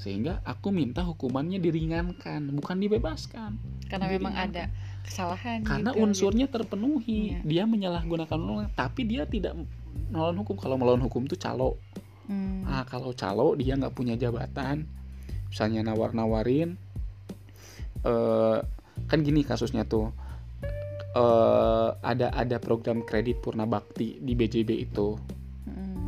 [0.00, 4.70] sehingga aku minta hukumannya diringankan bukan dibebaskan Karena memang ada
[5.04, 5.66] kesalahan.
[5.66, 7.38] karena gitu, unsurnya terpenuhi Iya.
[7.44, 9.58] dia menyalahgunakan undang tapi dia tidak
[10.08, 12.00] melawan hukum kalau melawan hukum itu calo gitu.
[12.30, 12.62] Hmm.
[12.62, 14.86] Nah, kalau calo dia nggak punya jabatan,
[15.50, 16.78] misalnya nawar-nawarin,
[18.06, 18.58] eh
[19.10, 20.14] kan gini kasusnya tuh,
[21.10, 25.18] eh ada ada program kredit Purna Bakti di BJB itu.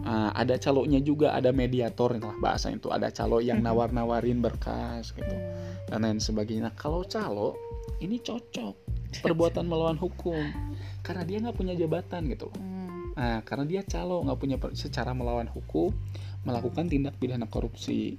[0.03, 5.31] Nah, ada calonya juga, ada mediator lah bahasa itu, ada calo yang nawar-nawarin berkas gitu
[5.31, 5.79] Hmm.
[5.87, 6.69] dan lain sebagainya.
[6.69, 7.55] Nah, kalau calo
[8.03, 8.75] ini cocok
[9.23, 10.43] perbuatan melawan hukum
[11.07, 12.59] karena dia nggak punya jabatan gitu loh.
[12.59, 13.15] Hmm.
[13.15, 15.95] Nah, karena dia calo nggak punya secara melawan hukum
[16.43, 18.19] melakukan tindak pidana korupsi.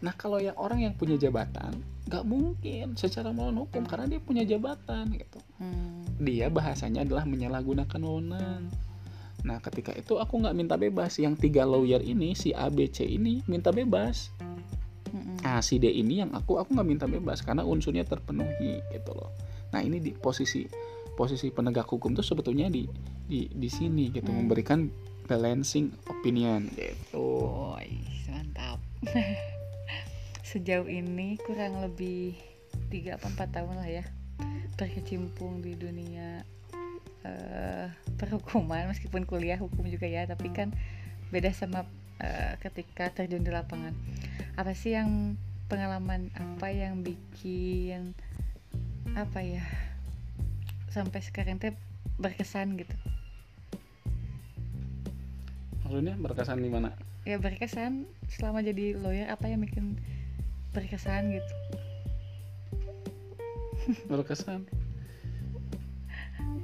[0.00, 1.76] Nah, kalau yang orang yang punya jabatan
[2.10, 5.38] nggak mungkin secara melawan hukum karena dia punya jabatan gitu.
[5.60, 6.02] Hmm.
[6.18, 8.66] Dia bahasanya adalah menyalahgunakan wewenang.
[9.46, 11.16] Nah, ketika itu aku nggak minta bebas.
[11.16, 14.32] Yang tiga lawyer ini si A, B, C ini minta bebas.
[15.10, 15.42] Mm-mm.
[15.42, 19.30] Nah, si D ini yang aku aku nggak minta bebas karena unsurnya terpenuhi gitu loh.
[19.70, 20.66] Nah, ini di posisi
[21.14, 22.86] posisi penegak hukum tuh sebetulnya di
[23.28, 24.44] di di sini gitu Hmm.
[24.44, 24.88] memberikan
[25.28, 27.16] balancing opinion gitu.
[27.16, 28.82] Woi, mantap.
[30.50, 32.34] Sejauh ini kurang lebih
[32.90, 34.02] 3 apa 4 tahun lah ya
[34.74, 36.42] berkecimpung di dunia
[37.22, 37.86] eh,
[38.18, 40.74] perhukuman meskipun kuliah hukum juga ya, tapi kan
[41.30, 41.86] beda sama
[42.18, 43.94] eh, ketika terjun di lapangan.
[44.58, 45.38] Apa sih yang
[45.70, 48.18] pengalaman apa yang bikin
[49.14, 49.62] apa ya
[50.90, 51.78] sampai sekarang teh
[52.18, 52.98] berkesan gitu?
[55.86, 56.90] Maksudnya berkesan di mana?
[57.28, 60.00] ya berkesan selama jadi lawyer apa yang bikin
[60.70, 61.54] berkesan gitu
[64.10, 64.66] Berkesan.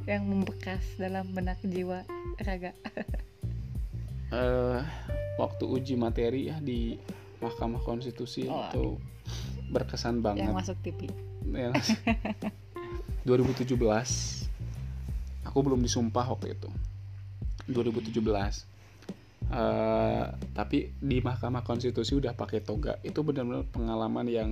[0.06, 2.06] yang membekas dalam benak jiwa
[2.38, 2.70] raga
[4.30, 4.80] eh
[5.34, 6.94] waktu uji materi ya di
[7.38, 8.62] Mahkamah Konstitusi Oh.
[8.64, 8.84] itu
[9.68, 10.46] berkesan banget.
[10.46, 11.10] yang masuk TV
[11.46, 11.70] Ya.
[13.22, 13.74] 2017
[15.42, 16.70] aku belum disumpah waktu itu
[17.66, 18.22] 2017
[19.46, 20.24] Eh,
[20.58, 22.98] tapi di Mahkamah Konstitusi udah pakai toga.
[23.06, 24.50] Itu benar-benar pengalaman yang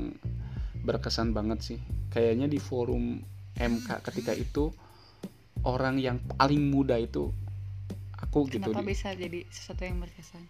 [0.87, 1.79] berkesan banget sih.
[2.15, 3.19] Kayaknya di forum
[3.59, 4.71] MK ketika itu
[5.67, 7.35] orang yang paling muda itu
[8.15, 10.43] aku gitu kenapa di- bisa jadi sesuatu yang berkesan?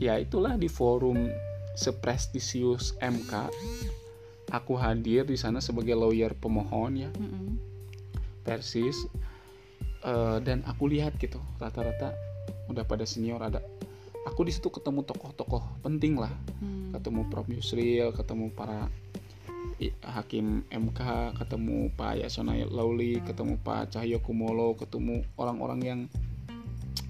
[0.00, 1.28] Ya itulah di forum
[1.76, 3.52] seprestisius MK
[4.52, 7.10] aku hadir di sana sebagai lawyer pemohon ya.
[7.20, 7.60] Mm-mm.
[8.42, 8.96] persis.
[10.02, 12.31] Eh, dan aku lihat gitu rata-rata
[12.72, 13.60] udah pada senior ada.
[14.26, 16.30] Aku di situ ketemu tokoh-tokoh penting lah.
[16.58, 16.90] Hmm.
[16.92, 17.48] ketemu Prof.
[17.48, 18.88] Yusril ketemu para
[20.04, 26.00] hakim MK ketemu Pak Yasona Lauli ketemu Pak Cahyo Kumolo ketemu orang-orang yang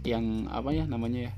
[0.09, 1.33] yang apa ya namanya ya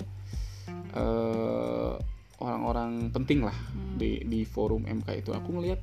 [0.95, 1.93] eh,
[2.39, 3.97] orang-orang penting lah Hmm.
[3.99, 5.31] di di forum MK itu.
[5.35, 5.81] Aku ngelihat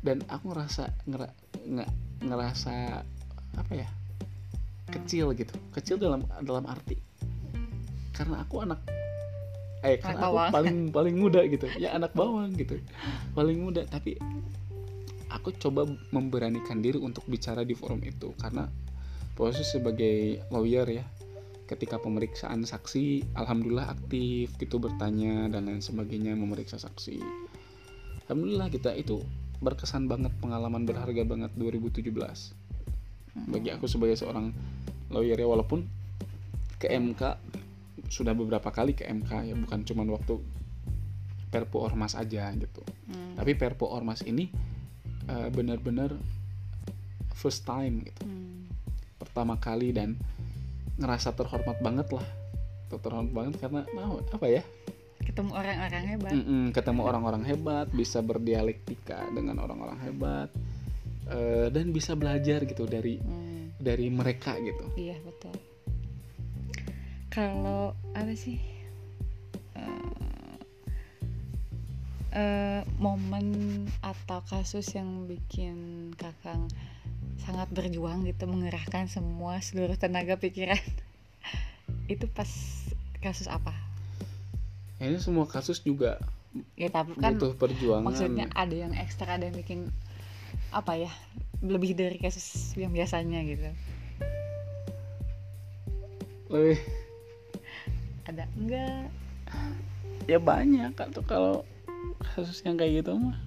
[0.00, 1.28] dan aku ngerasa ngera,
[1.66, 1.92] nge-
[2.24, 3.02] ngerasa
[3.58, 3.88] apa ya
[4.88, 5.52] kecil gitu.
[5.74, 6.96] Kecil dalam dalam arti
[8.18, 8.82] karena aku anak
[9.86, 10.50] eh karena aku bawang.
[10.50, 11.70] paling paling muda gitu.
[11.78, 12.82] Ya anak bawang gitu.
[13.38, 14.18] Paling muda tapi
[15.30, 18.66] aku coba memberanikan diri untuk bicara di forum itu karena
[19.38, 21.06] posisi sebagai lawyer ya
[21.68, 27.22] ketika pemeriksaan saksi alhamdulillah aktif gitu bertanya dan lain sebagainya memeriksa saksi.
[28.26, 29.22] Alhamdulillah kita itu
[29.62, 32.10] berkesan banget pengalaman berharga banget 2017
[33.46, 34.50] bagi aku sebagai seorang
[35.10, 35.86] lawyer ya walaupun
[36.78, 37.22] ke MK
[38.08, 40.40] sudah beberapa kali ke MK ya bukan cuma waktu
[41.48, 42.84] Perpu Ormas aja gitu.
[43.08, 43.36] Hmm.
[43.36, 44.48] tapi Perpu Ormas ini
[45.28, 46.16] eh, benar-benar
[47.36, 48.24] first time gitu.
[48.24, 48.66] Hmm.
[49.18, 50.14] pertama kali dan
[50.98, 52.26] ngerasa terhormat banget lah.
[52.90, 54.62] Terhormat banget karena nah, apa ya?
[55.22, 56.32] Ketemu orang-orang hebat.
[56.34, 60.48] Mm-mm, ketemu orang-orang hebat bisa berdialektika dengan orang-orang hebat
[61.30, 63.74] eh, dan bisa belajar gitu dari Hmm.
[63.78, 64.86] dari mereka gitu.
[64.98, 65.67] Iya betul
[67.38, 68.58] kalau apa sih?
[69.78, 70.58] Eh,
[72.34, 76.66] eh, momen atau kasus yang bikin kakang
[77.38, 80.82] sangat berjuang gitu mengerahkan semua seluruh tenaga pikiran
[82.12, 82.50] itu pas
[83.22, 83.70] kasus apa?
[84.98, 86.18] Ini semua kasus juga
[86.74, 88.08] ya tapi kan butuh perjuangan.
[88.08, 89.92] maksudnya ada yang ekstra ada yang bikin
[90.72, 91.12] apa ya
[91.62, 93.70] lebih dari kasus yang biasanya gitu.
[96.50, 97.07] Lebih
[98.28, 98.44] ada?
[98.54, 99.08] Enggak.
[100.28, 101.64] Ya banyak atau kalau
[102.36, 103.40] kasus yang kayak gitu mah.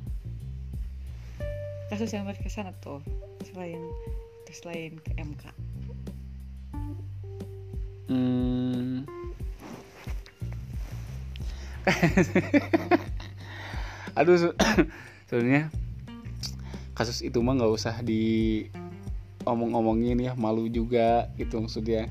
[1.93, 2.99] Kasus yang berkesan atau
[3.45, 3.79] selain
[4.51, 5.47] selain ke MK
[8.11, 9.07] hmm.
[14.19, 14.59] aduh se-
[15.31, 15.71] sebenarnya
[16.91, 18.67] kasus itu mah nggak usah di
[19.47, 22.05] omong-omongin ya malu juga gitu maksudnya.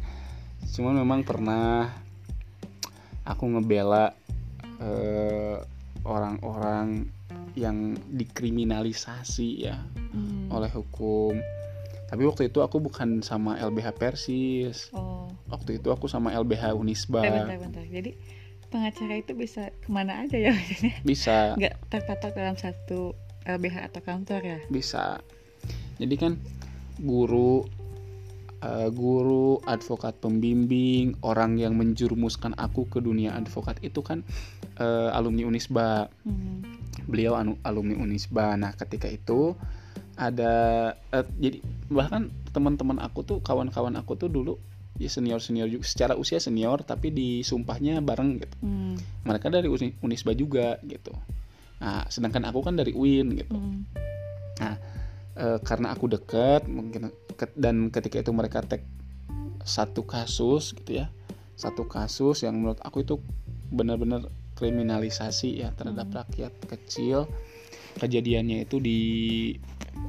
[0.75, 1.95] Cuman memang pernah
[3.31, 4.11] aku ngebela
[4.83, 5.57] eh,
[6.03, 7.07] orang-orang
[7.55, 9.79] yang dikriminalisasi ya
[10.11, 10.51] Hmm.
[10.51, 11.38] oleh hukum.
[12.11, 14.90] Tapi waktu itu aku bukan sama LBH Persis.
[14.90, 15.31] Oh.
[15.47, 17.23] Waktu itu aku sama LBH Unisba.
[17.23, 17.85] Eh, bentar bentar.
[17.87, 18.19] Jadi
[18.66, 20.51] pengacara itu bisa ke mana aja ya?
[20.51, 21.55] Maksudnya bisa.
[21.55, 23.14] Nggak terpatok dalam satu
[23.47, 24.59] LBH atau kantor ya?
[24.66, 25.23] Bisa.
[26.03, 26.33] Jadi kan
[26.99, 27.62] guru
[28.61, 34.20] eh, guru advokat pembimbing orang yang menjurumuskan aku ke dunia advokat itu kan
[34.77, 36.61] eh, alumni Unisba Hmm.
[37.09, 39.57] beliau anu, alumni Unisba nah ketika itu
[40.14, 40.53] ada
[41.11, 44.61] eh, jadi bahkan teman-teman aku tuh kawan-kawan aku tuh dulu
[45.01, 49.01] ya senior senior juga secara usia senior tapi disumpahnya bareng gitu Hmm.
[49.25, 51.16] mereka dari Uni- Unisba juga gitu
[51.81, 53.88] nah sedangkan aku kan dari UIN gitu Hmm.
[55.40, 58.85] Eh, karena aku deket mungkin ke- dan ketika itu mereka tag
[59.64, 61.09] satu kasus gitu ya
[61.57, 63.16] satu kasus yang menurut aku itu
[63.72, 66.16] benar-benar kriminalisasi ya terhadap Hmm.
[66.20, 67.24] rakyat kecil
[67.96, 69.00] kejadiannya itu di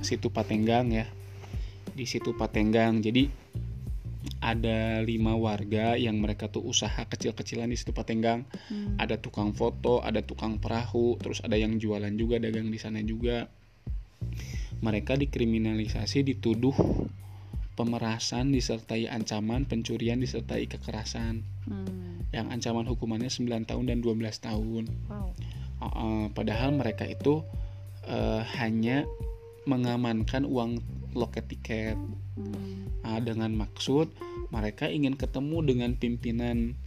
[0.04, 1.08] situ Patenggang ya
[1.96, 3.32] di situ Patenggang jadi
[4.44, 9.00] ada lima warga yang mereka tuh usaha kecil-kecilan di situ Patenggang Hmm.
[9.00, 13.48] ada tukang foto, ada tukang perahu, terus ada yang jualan juga, dagang di sana juga.
[14.82, 16.74] Mereka dikriminalisasi, dituduh
[17.78, 21.46] pemerasan disertai ancaman, pencurian disertai kekerasan.
[21.70, 22.26] Hmm.
[22.34, 24.84] Yang ancaman hukumannya 9 tahun dan 12 tahun.
[25.10, 25.30] wow
[25.82, 27.42] Uh, uh, padahal mereka itu
[28.06, 29.10] uh, hanya
[29.66, 30.78] mengamankan uang
[31.18, 31.98] loket tiket
[32.32, 32.88] Hmm.
[33.04, 34.08] Nah, dengan maksud
[34.56, 36.80] mereka ingin ketemu dengan pimpinan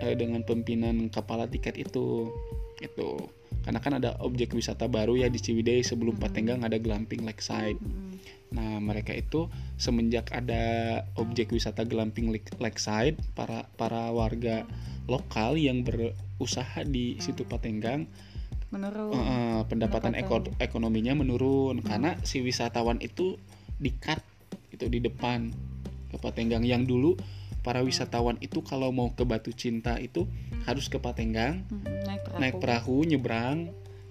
[0.00, 2.32] eh, dengan pimpinan kepala tiket itu
[2.80, 3.08] itu
[3.66, 6.14] karena kan ada objek wisata baru ya di Ciwidey sebelum.
[6.16, 7.76] Patenggang ada glamping lakeside
[8.46, 10.62] nah mereka itu semenjak ada
[11.18, 14.62] objek wisata glamping lake- lakeside para para warga
[15.10, 18.06] lokal yang berusaha di situ Patenggang
[18.70, 20.62] menurun eh, pendapatan eko- pendapatan.
[20.62, 21.86] ekonominya menurun Hmm.
[21.86, 23.34] karena si wisatawan itu
[23.82, 24.22] di-cut
[24.70, 25.50] itu di depan
[26.10, 27.18] ke Patenggang yang dulu
[27.66, 30.30] para wisatawan itu kalau mau ke Batu Cinta itu
[30.70, 33.58] harus ke Patenggang Hmm, naik perahu naik perahu nyebrang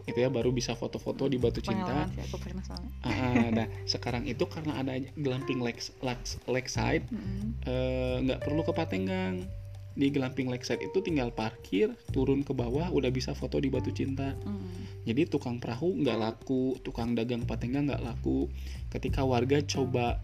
[0.06, 3.68] itu ya baru bisa foto-foto di Batu Cinta sih aku pernah soalnya Ah, ah, nah
[3.88, 7.56] sekarang itu karena ada glamping lakes, lakes, lakeside Hmm.
[7.64, 9.48] eh, nggak perlu ke Patenggang
[9.96, 14.36] di glamping lakeside itu tinggal parkir turun ke bawah udah bisa foto di Batu Cinta
[14.36, 14.68] Hmm.
[15.08, 18.50] jadi tukang perahu nggak laku, tukang dagang patenggang nggak laku.
[18.90, 20.18] Ketika warga coba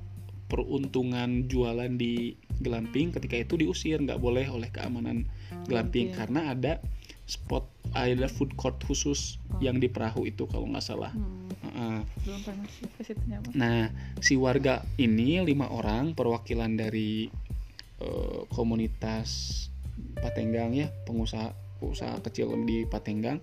[0.51, 5.25] peruntungan jualan di glamping, ketika itu diusir nggak boleh oleh keamanan
[5.67, 6.07] glamping Glamping.
[6.15, 6.73] karena ada
[7.25, 9.59] spot ada food court khusus Oh.
[9.59, 11.11] yang di perahu itu kalau nggak salah.
[11.11, 11.51] Hmm.
[11.61, 11.99] Heeh.
[12.23, 13.51] belum pernah sih ke situ Bang.
[13.53, 13.91] Nah,
[14.23, 17.27] si warga ini lima orang perwakilan dari
[18.01, 19.59] eh, komunitas
[20.17, 23.41] Patenggang ya, pengusaha pengusaha kecil di Patenggang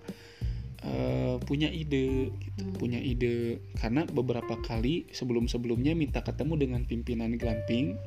[0.79, 2.75] eh, punya ide, gitu, Hmm.
[2.75, 7.99] punya ide karena beberapa kali sebelum-sebelumnya minta ketemu dengan pimpinan glamping,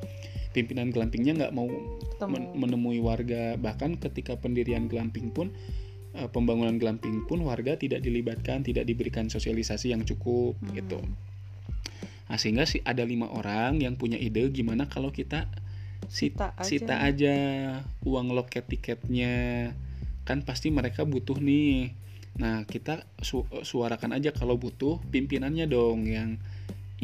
[0.51, 5.53] pimpinan glampingnya nggak mau ketemu men- menemui warga bahkan ketika pendirian glamping pun
[6.13, 10.73] eh, pembangunan glamping pun warga tidak dilibatkan tidak diberikan sosialisasi yang cukup Hmm.
[10.73, 11.01] gitu
[12.25, 15.49] nah, sehingga sih ada lima orang yang punya ide gimana kalau kita
[16.05, 16.65] sit- Sita aja.
[16.65, 17.35] sita aja
[18.01, 19.33] uang loket tiketnya
[20.21, 21.97] kan pasti mereka butuh nih
[22.33, 26.41] nah kita su- suarakan aja kalau butuh pimpinannya dong yang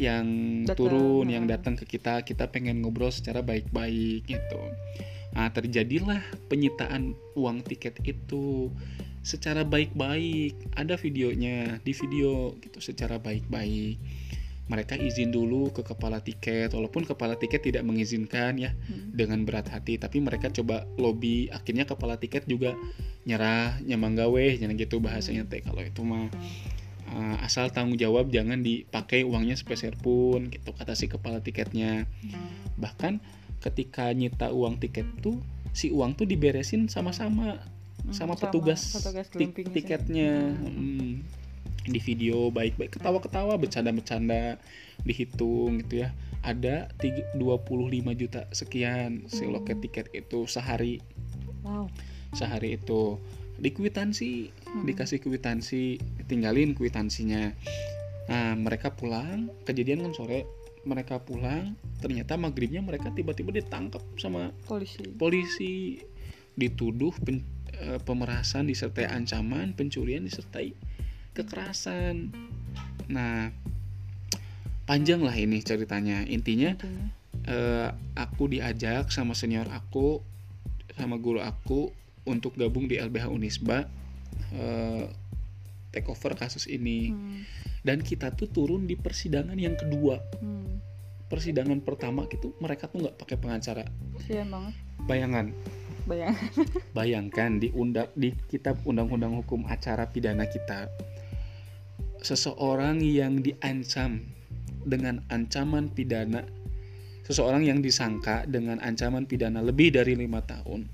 [0.00, 0.26] yang
[0.64, 2.24] Datang, turun yang datang ke kita.
[2.24, 4.62] Kita pengen ngobrol secara baik-baik gitu.
[5.36, 8.72] Nah terjadilah penyitaan uang tiket itu
[9.20, 10.56] secara baik-baik.
[10.72, 14.00] Ada videonya di video gitu secara baik-baik
[14.70, 19.10] mereka izin dulu ke kepala tiket walaupun kepala tiket tidak mengizinkan ya Hmm.
[19.10, 19.98] dengan berat hati.
[19.98, 22.78] Tapi mereka coba lobby akhirnya kepala tiket juga
[23.26, 25.60] nyerah nyamang gawe jangan gitu bahasanya teh.
[25.60, 26.30] Kalau itu mah
[27.10, 32.06] Eh, asal tanggung jawab jangan dipakai uangnya sepeser pun gitu kata si kepala tiketnya.
[32.78, 33.18] Bahkan
[33.58, 35.42] ketika nyita uang tiket tuh
[35.74, 37.58] si uang tuh diberesin sama-sama
[38.00, 40.54] Hmm, sama sama petugas, petugas tik- tiketnya.
[40.54, 41.26] Hmm.
[41.80, 44.60] Di video baik-baik ketawa-ketawa bercanda-bercanda
[45.02, 46.12] dihitung gitu ya.
[46.40, 49.56] Ada tiga- 25 juta sekian si Hmm.
[49.56, 51.00] loket tiket itu sehari.
[51.64, 51.88] Wow.
[52.32, 53.20] Sehari itu.
[53.60, 54.48] Di kwitansi
[54.88, 57.52] dikasih kwitansi tinggalin kwitansinya.
[58.32, 60.48] Nah mereka pulang kejadian kan sore
[60.88, 65.04] mereka pulang ternyata maghribnya mereka tiba-tiba ditangkap sama polisi.
[65.12, 65.74] polisi.
[66.56, 67.44] Dituduh pen-
[67.76, 70.72] eh, pemerasan disertai ancaman pencurian disertai
[71.40, 72.30] kekerasan.
[73.08, 73.50] Nah
[74.84, 76.26] panjang lah ini ceritanya.
[76.28, 76.76] Intinya
[77.46, 77.88] eh,
[78.18, 80.20] aku diajak sama senior aku
[80.98, 81.94] sama guru aku
[82.28, 83.88] untuk gabung di LBH Unisba
[84.52, 85.04] eh,
[85.90, 87.10] take over kasus ini.
[87.10, 87.40] Hmm,
[87.82, 90.20] dan kita tuh turun di persidangan yang kedua.
[90.40, 90.68] Hmm.
[91.30, 93.86] persidangan pertama itu mereka tuh nggak pakai pengacara.
[94.18, 94.74] Kasian banget.
[95.06, 95.54] Bayangan.
[96.10, 96.34] Bayang
[96.96, 100.90] bayangkan di undang di kitab undang-undang hukum acara pidana kita
[102.20, 104.24] seseorang yang diancam
[104.84, 106.44] dengan ancaman pidana
[107.24, 110.88] seseorang yang disangka dengan ancaman pidana lebih dari lima tahun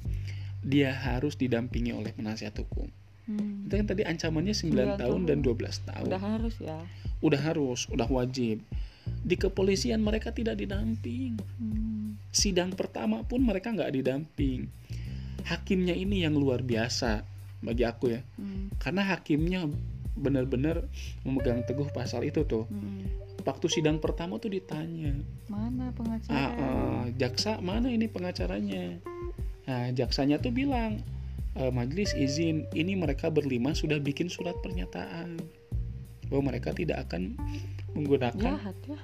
[0.67, 2.91] dia harus didampingi oleh penasihat hukum.
[3.27, 5.59] Hmm, itu kan tadi ancamannya 9 Sembilan tahun dan tahun.
[5.63, 6.07] 12 tahun.
[6.11, 6.79] Udah harus ya.
[7.23, 8.63] Udah harus udah wajib.
[9.07, 11.39] Di kepolisian mereka tidak didamping.
[11.59, 14.67] Hmm, sidang pertama pun mereka nggak didamping.
[15.47, 17.23] Hakimnya ini yang luar biasa
[17.63, 18.21] bagi aku ya.
[18.35, 19.71] Hmm, karena hakimnya
[20.17, 20.89] benar-benar
[21.23, 22.65] memegang teguh pasal itu tuh.
[22.67, 23.05] Hmm.
[23.47, 25.15] waktu sidang pertama tuh ditanya
[25.47, 26.35] mana pengacara?
[26.35, 28.99] Ah, ah, jaksa mana ini pengacaranya?
[29.71, 30.99] Nah jaksanya tuh bilang
[31.55, 35.39] "E, majelis izin ini mereka berlima sudah bikin surat pernyataan
[36.27, 37.39] bahwa mereka tidak akan
[37.95, 38.99] menggunakan jahat ya.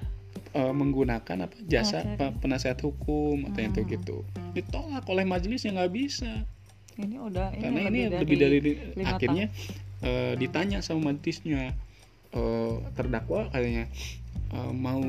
[0.53, 2.03] Eh, menggunakan apa jasa
[2.43, 3.93] penasihat hukum atau yang tuh Hmm.
[3.95, 4.17] gitu.
[4.53, 6.45] Ditolak oleh majelis yang nggak bisa.
[6.99, 8.57] Ini udah ini karena ini lebih dari,
[8.93, 9.49] lima akhirnya
[10.03, 11.73] eh, ditanya sama majelisnya
[12.35, 13.87] eh, terdakwa katanya
[14.51, 15.01] eh, mau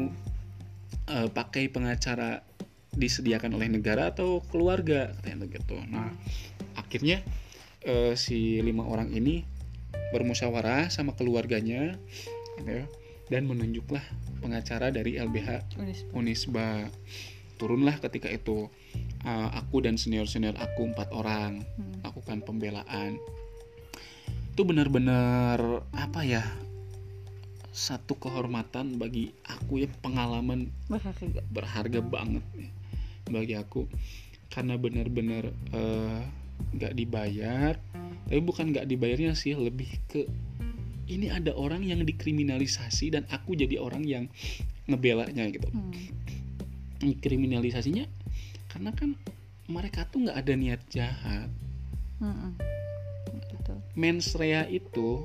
[1.10, 2.46] eh, pakai pengacara
[2.94, 5.10] disediakan oleh negara atau keluarga?
[5.20, 5.76] Katanya gitu.
[5.90, 6.14] Nah
[6.78, 7.20] akhirnya
[7.82, 9.42] eh, si lima orang ini
[10.14, 11.98] bermusyawarah sama keluarganya
[12.62, 12.86] gitu ya,
[13.34, 14.02] dan menunjuklah
[14.38, 16.00] pengacara dari LBH Unis.
[16.14, 16.86] Unisba.
[17.58, 18.70] Turunlah ketika itu
[19.24, 21.64] Uh, aku dan senior senior aku empat orang.
[21.80, 21.96] Hmm.
[22.04, 23.16] lakukan pembelaan
[24.54, 26.46] itu benar-benar apa ya
[27.74, 32.70] satu kehormatan bagi aku ya pengalaman berharga berharga banget nih
[33.34, 33.90] bagi aku
[34.54, 36.22] karena benar-benar eh,
[36.70, 37.74] nggak dibayar
[38.30, 40.22] tapi bukan nggak dibayarnya sih lebih ke
[41.10, 44.24] ini ada orang yang dikriminalisasi dan aku jadi orang yang
[44.86, 47.18] ngebelanya gitu Hmm.
[47.20, 48.06] kriminalisasinya
[48.70, 49.18] karena kan
[49.66, 51.50] mereka tuh nggak ada niat jahat
[52.22, 52.54] Hmm.
[53.94, 55.22] Mens rea itu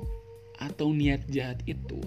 [0.62, 1.98] atau niat jahat itu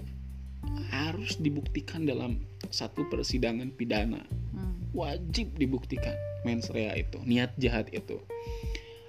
[0.88, 2.40] harus dibuktikan dalam
[2.72, 4.24] satu persidangan pidana.
[4.54, 4.74] Hmm.
[4.94, 6.14] wajib dibuktikan
[6.46, 8.16] mens rea itu niat jahat itu.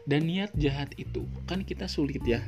[0.06, 2.43] Dan niat jahat itu kan kita sulit ya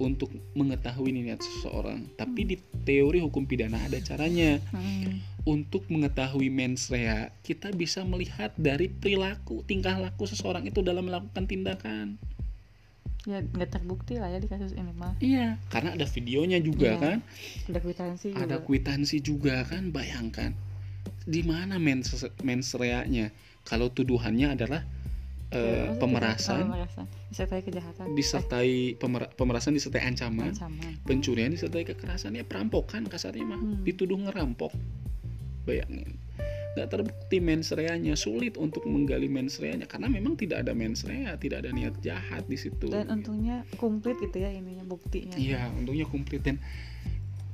[0.00, 2.08] untuk mengetahui niat seseorang.
[2.16, 2.56] Tapi di
[2.88, 4.58] teori hukum pidana ada caranya.
[4.72, 5.20] Hmm.
[5.48, 11.48] untuk mengetahui mens rea kita bisa melihat dari perilaku tingkah laku seseorang itu dalam melakukan
[11.48, 12.20] tindakan
[13.22, 16.98] ya nggak terbukti lah ya di kasus ini mah iya karena ada videonya juga Iya.
[16.98, 17.18] kan.
[17.68, 18.40] Ada kwitansi juga.
[18.40, 20.50] Ada kwitansi juga kan bayangkan.
[21.28, 22.08] Di mana mens
[22.40, 23.28] mens rea-nya
[23.62, 24.82] kalau tuduhannya adalah
[25.50, 26.62] Ya, maksudnya pemerasan.
[26.62, 27.04] pemerasan.
[27.28, 28.04] Disertai kejahatan.
[28.14, 30.54] Disertai pemera- pemerasan disertai ancaman.
[30.54, 30.92] Ancaman.
[31.02, 32.38] Pencurian disertai kekerasan.
[32.38, 33.58] Ya perampokan kasarnya mah.
[33.58, 33.82] Hmm.
[33.82, 34.70] dituduh ngerampok.
[35.66, 36.16] Bayangin
[36.76, 38.14] nggak terbukti mens rea-nya.
[38.14, 42.46] Sulit untuk menggali mens rea-nya karena memang tidak ada mens rea tidak ada niat jahat
[42.46, 42.90] di situ.
[42.90, 45.34] Dan untungnya komplit gitu ya ininya buktinya.
[45.34, 46.46] Iya untungnya komplit.
[46.46, 46.62] Dan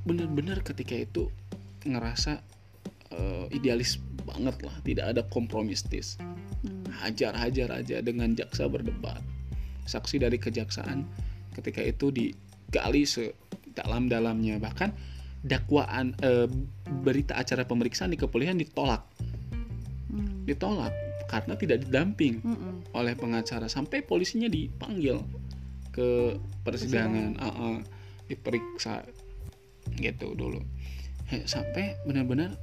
[0.07, 1.29] bener-bener ketika itu
[1.87, 2.43] ngerasa
[3.15, 6.19] eh, idealis banget lah tidak ada kompromistis.
[6.67, 6.89] Hmm.
[7.05, 9.21] hajar-hajar aja dengan jaksa berdebat.
[9.87, 11.07] Saksi dari kejaksaan
[11.55, 14.91] ketika itu digali sedalam-dalamnya bahkan
[15.47, 16.51] dakwaan eh,
[17.07, 19.07] berita acara pemeriksaan di kepolisian ditolak.
[20.07, 20.47] Hmm.
[20.47, 20.95] ditolak
[21.27, 22.95] karena tidak didamping Hmm-mm.
[22.95, 23.67] oleh pengacara.
[23.67, 25.19] Sampai polisinya dipanggil
[25.91, 27.39] ke persidangan.
[27.43, 27.79] Ah, ah,
[28.31, 29.07] diperiksa
[29.99, 30.63] gitu dulu.
[31.47, 32.55] Sampai benar-benar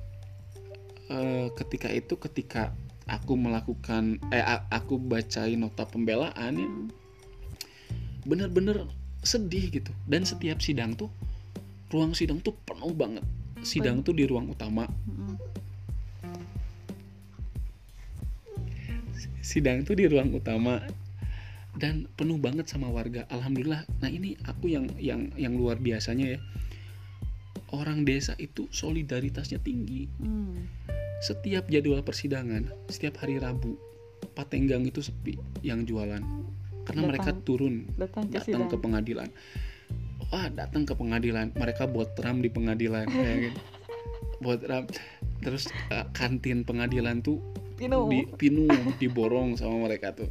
[1.12, 2.72] eh, ketika itu ketika
[3.04, 6.70] aku melakukan eh aku bacain nota pembelaan ya
[8.24, 8.88] bener-bener
[9.24, 9.92] sedih gitu.
[10.08, 11.12] Dan setiap sidang tuh
[11.94, 13.22] ruang sidang tuh penuh banget.
[13.62, 14.90] Sidang tuh di ruang utama.
[15.06, 15.38] Mm-mm.
[19.44, 20.82] sidang tuh di ruang utama.
[21.74, 23.26] Dan penuh banget sama warga.
[23.30, 23.86] Alhamdulillah.
[24.00, 26.40] Nah ini aku yang yang yang luar biasanya ya.
[27.74, 30.10] Orang desa itu solidaritasnya tinggi.
[30.18, 30.70] Hmm.
[31.24, 33.80] setiap jadwal persidangan setiap hari Rabu
[34.36, 36.20] Patenggang itu sepi yang jualan.
[36.20, 38.68] Karena Datang- mereka turun datang ke datang sidang.
[38.68, 39.30] ke pengadilan
[40.34, 41.54] wah datang ke pengadilan.
[41.54, 43.54] Mereka buat ram di pengadilan bayangin.
[44.42, 44.90] buat ram
[45.40, 47.40] terus eh, kantin pengadilan tuh
[47.80, 48.12] Pino.
[48.12, 48.66] di pinu
[48.98, 50.28] diborong sama mereka tuh.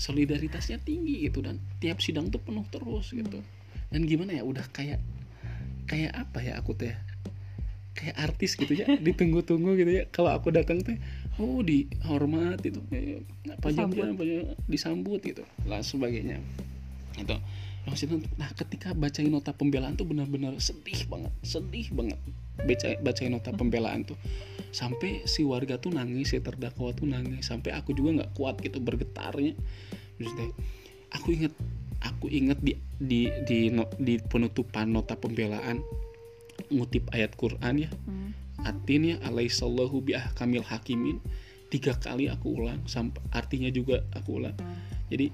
[0.00, 3.44] Solidaritasnya tinggi gitu dan tiap sidang tuh penuh terus gitu.
[3.92, 5.04] Dan gimana ya udah kayak
[5.84, 6.96] kayak apa ya aku teh?
[7.96, 10.04] Kayak artis gitu ya ditunggu-tunggu gitu ya.
[10.08, 10.96] Kalau aku datang teh
[11.36, 13.20] oh dihormat itu eh,
[13.52, 16.40] apa jam ya, disambut gitu lah sebagainya.
[17.20, 17.36] Itu
[18.34, 22.18] nah ketika bacain nota pembelaan tuh benar-benar sedih banget sedih banget.
[22.56, 24.18] Baca bacain nota pembelaan tuh.
[24.74, 27.46] Sampai si warga tuh nangis si terdakwa tuh nangis.
[27.46, 29.54] Sampai aku juga nggak kuat gitu bergetarnya.
[30.18, 30.50] Maksudnya
[31.14, 31.54] aku inget
[32.02, 35.80] aku inget di di di no- di penutupan nota pembelaan
[36.74, 37.90] ngutip ayat Quran ya.
[38.04, 38.34] Hmm.
[38.66, 41.22] atin ya alaihissallahu bi ahkamil hakimin.
[41.70, 44.56] Tiga kali aku ulang sampai artinya juga aku ulang.
[45.06, 45.30] Jadi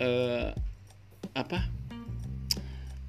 [0.00, 0.48] eh,
[1.34, 1.66] apa?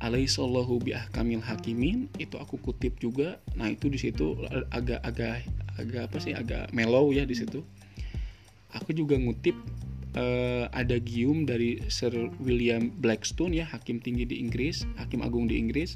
[0.04, 3.40] Alaihissallahu bi ahkamil hakimin itu aku kutip juga.
[3.56, 4.36] Nah itu di situ
[4.70, 5.46] agak agak
[5.80, 7.64] agak apa sih agak mellow ya di situ.
[8.76, 9.56] Aku juga ngutip
[10.20, 12.12] eh, ada gium dari Sir
[12.44, 15.96] William Blackstone ya hakim tinggi di Inggris hakim agung di Inggris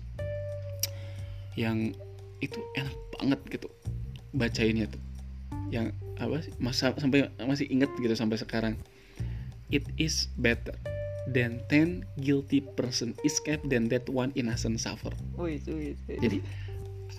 [1.60, 1.92] yang
[2.40, 3.68] itu enak banget gitu
[4.32, 5.04] bacainnya tuh.
[5.70, 8.74] Yang apa sih masa sampai masih inget gitu sampai sekarang.
[9.70, 10.74] It is better
[11.28, 16.20] than 10 guilty person escape than that one innocent suffer Wih, wih, wih.
[16.20, 16.38] jadi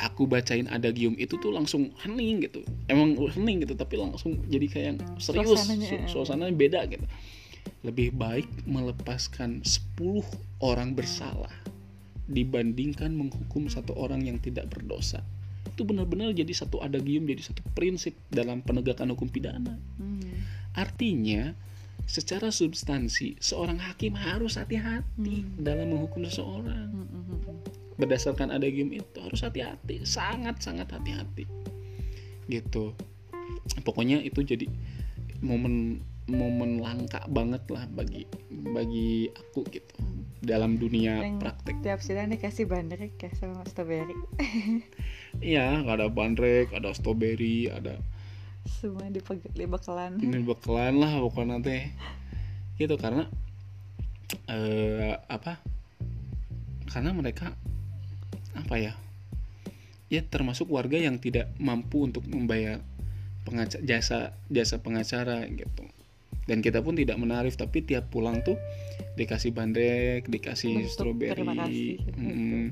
[0.00, 4.92] aku bacain adagium itu tuh langsung hening gitu emang hening gitu tapi langsung jadi kayak
[5.20, 6.08] serius Suasananya, su- eh.
[6.08, 7.04] suasananya beda gitu
[7.84, 10.24] lebih baik melepaskan 10
[10.64, 11.52] orang bersalah
[12.30, 15.20] dibandingkan menghukum satu orang yang tidak berdosa
[15.66, 20.46] itu benar-benar jadi satu adagium jadi satu prinsip dalam penegakan hukum pidana Hmm.
[20.72, 21.52] artinya
[22.10, 25.62] secara substansi seorang hakim harus hati-hati Hmm.
[25.62, 27.58] dalam menghukum seseorang Hmm, hmm, hmm, hmm.
[28.02, 31.46] berdasarkan ada game itu harus hati-hati sangat sangat hati-hati
[32.50, 32.98] gitu
[33.86, 34.66] pokoknya itu jadi
[35.38, 39.94] momen momen langka banget lah bagi bagi aku gitu
[40.40, 44.16] dalam dunia Yang praktek Tiap sidang dikasih bandrek ya sama strawberry.
[45.52, 48.00] iya ada bandrek ada strawberry ada
[48.68, 50.20] Semua dibekalan.
[50.20, 51.88] ini bakalan lah pokoknya teh
[52.80, 53.28] gitu karena
[54.48, 55.60] eh apa?
[56.88, 57.52] Karena mereka
[58.56, 58.92] apa ya?
[60.10, 62.82] Ya termasuk warga yang tidak mampu untuk membayar
[63.46, 65.86] pengaca- jasa jasa pengacara gitu.
[66.48, 68.58] Dan kita pun tidak menarif tapi tiap pulang tuh
[69.14, 72.64] dikasih bandrek dikasih stroberi mm,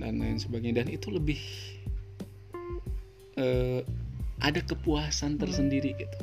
[0.00, 0.84] dan lain sebagainya.
[0.84, 1.40] Dan itu lebih
[3.36, 3.82] eh,
[4.40, 6.18] ada kepuasan tersendiri gitu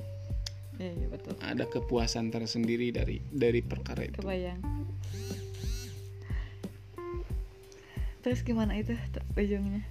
[0.82, 1.38] Iya, iya, betul.
[1.46, 4.58] ada kepuasan tersendiri dari dari perkara itu Kebayang.
[8.22, 8.94] Terus gimana itu
[9.34, 9.82] ujungnya?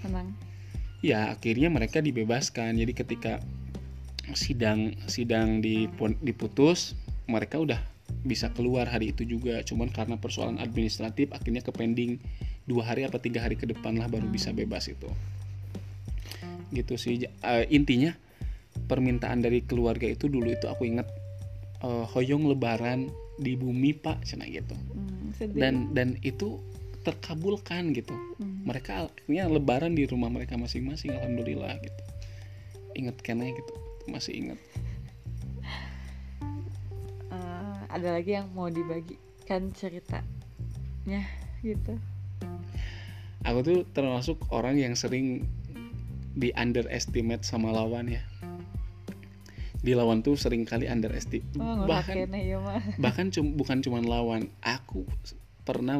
[0.00, 0.32] Tenang.
[1.02, 3.32] ya akhirnya mereka dibebaskan jadi ketika
[4.34, 5.58] sidang sidang
[6.22, 6.94] diputus
[7.26, 7.78] mereka udah
[8.22, 12.22] bisa keluar hari itu juga cuman karena persoalan administratif akhirnya ke pending
[12.70, 15.10] dua hari apa tiga hari ke depan lah baru bisa bebas itu
[16.72, 18.16] gitu sih eh, intinya
[18.82, 21.06] permintaan dari keluarga itu dulu itu aku ingat
[21.80, 25.56] eh, hoyong lebaran di bumi pak cina gitu Hmm, sedih.
[25.56, 26.60] dan dan itu
[27.02, 28.62] terkabulkan gitu Hmm.
[28.62, 32.02] mereka akhirnya lebaran di rumah mereka masing-masing alhamdulillah gitu
[32.94, 33.74] inget kena gitu
[34.06, 34.60] masih inget
[37.28, 41.24] Eh, ada lagi yang mau dibagikan ceritanya
[41.60, 41.96] gitu.
[43.40, 45.48] aku tuh termasuk orang yang sering
[46.32, 48.22] di underestimate sama lawan ya
[49.82, 52.78] di lawan tuh sering kali underestimate Oh, bahkan ya mah.
[53.04, 55.02] bahkan cum- bukan cuman lawan aku
[55.62, 55.98] pernah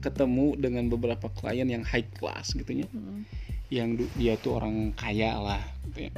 [0.00, 3.22] ketemu dengan beberapa klien yang high class gitu ya Hmm.
[3.70, 6.12] yang dia tuh orang kaya lah gitu ya.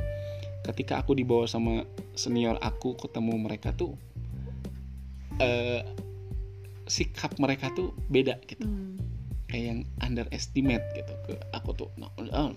[0.62, 3.92] Ketika aku dibawa sama senior aku ketemu mereka tuh
[5.36, 5.84] eh
[6.86, 8.64] sikap mereka tuh beda gitu.
[8.64, 8.96] Hmm.
[9.48, 11.88] Kayak yang underestimate gitu ke aku tuh.
[11.96, 12.52] Nah, ah,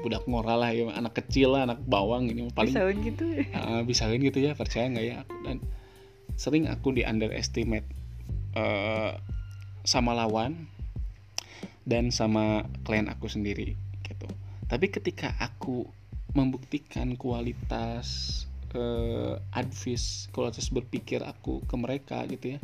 [0.00, 3.24] budak ngoral lah ya anak kecil lah, anak bawang ini paling Bisaun gitu.
[3.52, 5.58] Ah, bisain gitu ya percaya nggak ya aku dan
[6.34, 7.86] sering aku di underestimate
[8.56, 9.12] eh,
[9.84, 10.68] sama lawan
[11.88, 14.28] dan sama klien aku sendiri gitu
[14.68, 15.88] tapi ketika aku
[16.30, 18.40] membuktikan kualitas
[18.78, 22.58] uh, advice kualitas berpikir aku ke mereka gitu ya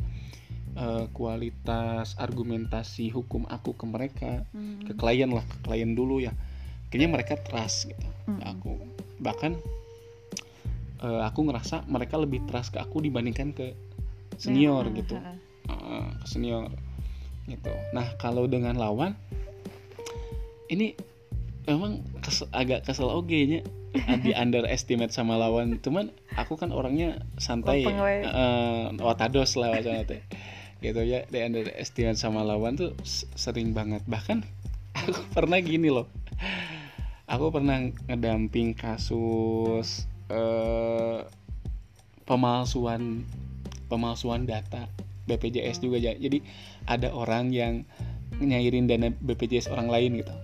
[0.79, 4.87] uh, kualitas argumentasi hukum aku ke mereka hmm.
[4.87, 6.31] ke klien lah ke klien dulu ya
[6.91, 8.07] kayaknya mereka trust gitu.
[8.27, 8.43] Hmm.
[8.43, 8.75] aku
[9.23, 9.55] bahkan
[10.99, 13.79] uh, aku ngerasa mereka lebih trust ke aku dibandingkan ke
[14.37, 15.15] senior ya, gitu.
[15.71, 16.69] uh, ke senior
[17.47, 17.73] gitu.
[17.95, 19.15] Nah kalau dengan lawan
[20.67, 20.99] ini
[21.71, 23.63] emang kes, agak kesel oke nya.
[23.97, 25.81] Di underestimate sama lawan.
[25.81, 30.21] Cuman aku kan orangnya santai uh, watados lah wacana teh
[30.85, 32.93] gitu ya di underestimate sama lawan tuh
[33.39, 34.05] sering banget.
[34.05, 34.45] Bahkan
[34.93, 36.11] aku pernah gini loh
[37.27, 41.27] aku pernah ngedamping kasus uh,
[42.27, 43.23] pemalsuan
[43.87, 44.91] pemalsuan data
[45.27, 46.39] BPJS juga jadi
[46.87, 47.83] ada orang yang
[48.39, 50.35] nyairin dana BPJS orang lain gitu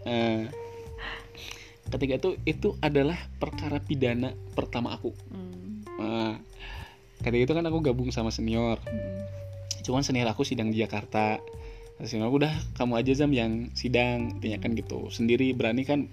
[0.00, 0.48] Nah,
[1.92, 5.12] ketika itu itu adalah perkara pidana pertama aku.
[5.28, 5.84] Hmm.
[6.00, 6.34] Nah,
[7.20, 8.80] ketika itu kan aku gabung sama senior.
[8.80, 9.20] Hmm.
[9.84, 11.40] Cuman senior aku sidang di Jakarta.
[12.00, 15.12] Aku udah kamu aja zam yang sidang, intinya kan gitu.
[15.12, 16.08] Sendiri berani kan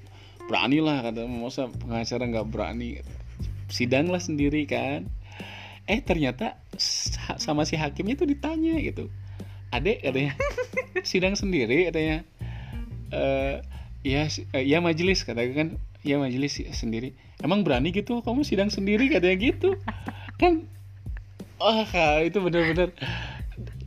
[0.52, 3.00] berani lah kata masa pengacara nggak berani.
[3.72, 5.08] Sidang lah sendiri kan.
[5.88, 6.60] Eh ternyata
[7.40, 9.08] sama si hakimnya tuh ditanya gitu.
[9.72, 10.36] Adek katanya.
[11.08, 12.28] Sidang sendiri katanya.
[13.16, 13.64] Eh
[14.04, 14.28] ya
[14.60, 15.70] ya majelis katakan kan.
[16.04, 17.16] Ya majelis sendiri.
[17.40, 18.24] Emang berani gitu?
[18.24, 19.76] Kamu sidang sendiri katanya gitu.
[20.42, 20.70] Kan
[21.58, 22.94] wah oh, itu benar-benar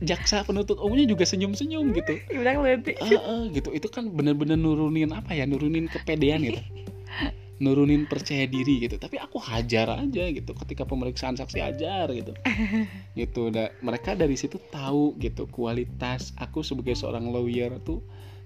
[0.01, 2.17] jaksa penuntut umumnya juga senyum-senyum gitu.
[2.29, 2.97] Bilang lebih.
[2.97, 3.69] Uh, uh, gitu.
[3.71, 5.45] Itu kan benar-benar nurunin apa ya?
[5.45, 6.61] Nurunin kepedean gitu.
[7.63, 8.97] nurunin percaya diri gitu.
[8.97, 10.51] Tapi aku hajar aja gitu.
[10.57, 12.33] Ketika pemeriksaan saksi ajar gitu.
[13.21, 13.53] gitu.
[13.53, 18.01] Da, mereka dari situ tahu gitu kualitas aku sebagai seorang lawyer tuh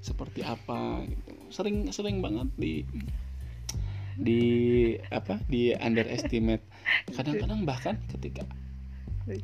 [0.06, 2.86] seperti apa gitu sering sering banget di
[4.16, 4.41] di
[5.10, 6.62] apa di underestimate
[7.18, 8.45] kadang-kadang bahkan ketika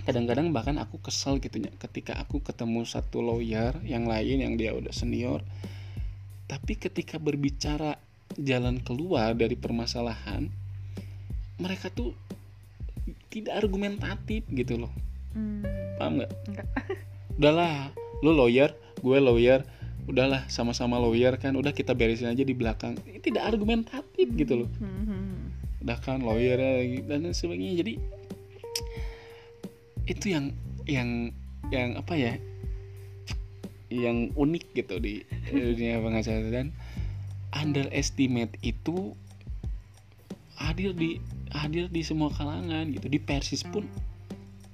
[0.05, 4.77] kadang-kadang bahkan aku kesel gitu ya ketika aku ketemu satu lawyer yang lain yang dia
[4.77, 5.41] udah senior
[6.45, 7.97] tapi ketika berbicara
[8.37, 10.51] jalan keluar dari permasalahan
[11.57, 12.13] mereka tuh
[13.31, 14.91] tidak argumentatif gitu loh.
[15.31, 15.63] Hmm.
[15.95, 16.31] paham nggak?
[17.39, 19.63] Udahlah lu lawyer gue lawyer
[20.05, 22.99] udahlah sama-sama lawyer kan udah kita beresin aja di belakang.
[23.07, 24.69] Ini tidak argumentatif gitu loh.
[24.77, 25.55] Hmm.
[25.81, 26.59] udah kan lawyer
[27.07, 27.81] dan sebagainya.
[27.81, 27.93] Jadi
[30.09, 30.55] itu yang
[30.89, 31.09] yang
[31.69, 32.33] yang apa ya?
[33.91, 35.21] Yang unik gitu di
[35.51, 36.71] dunia pengacara dan
[37.51, 39.11] underestimate itu
[40.55, 41.19] hadir di
[41.51, 43.11] hadir di semua kalangan gitu.
[43.11, 43.85] Di persis pun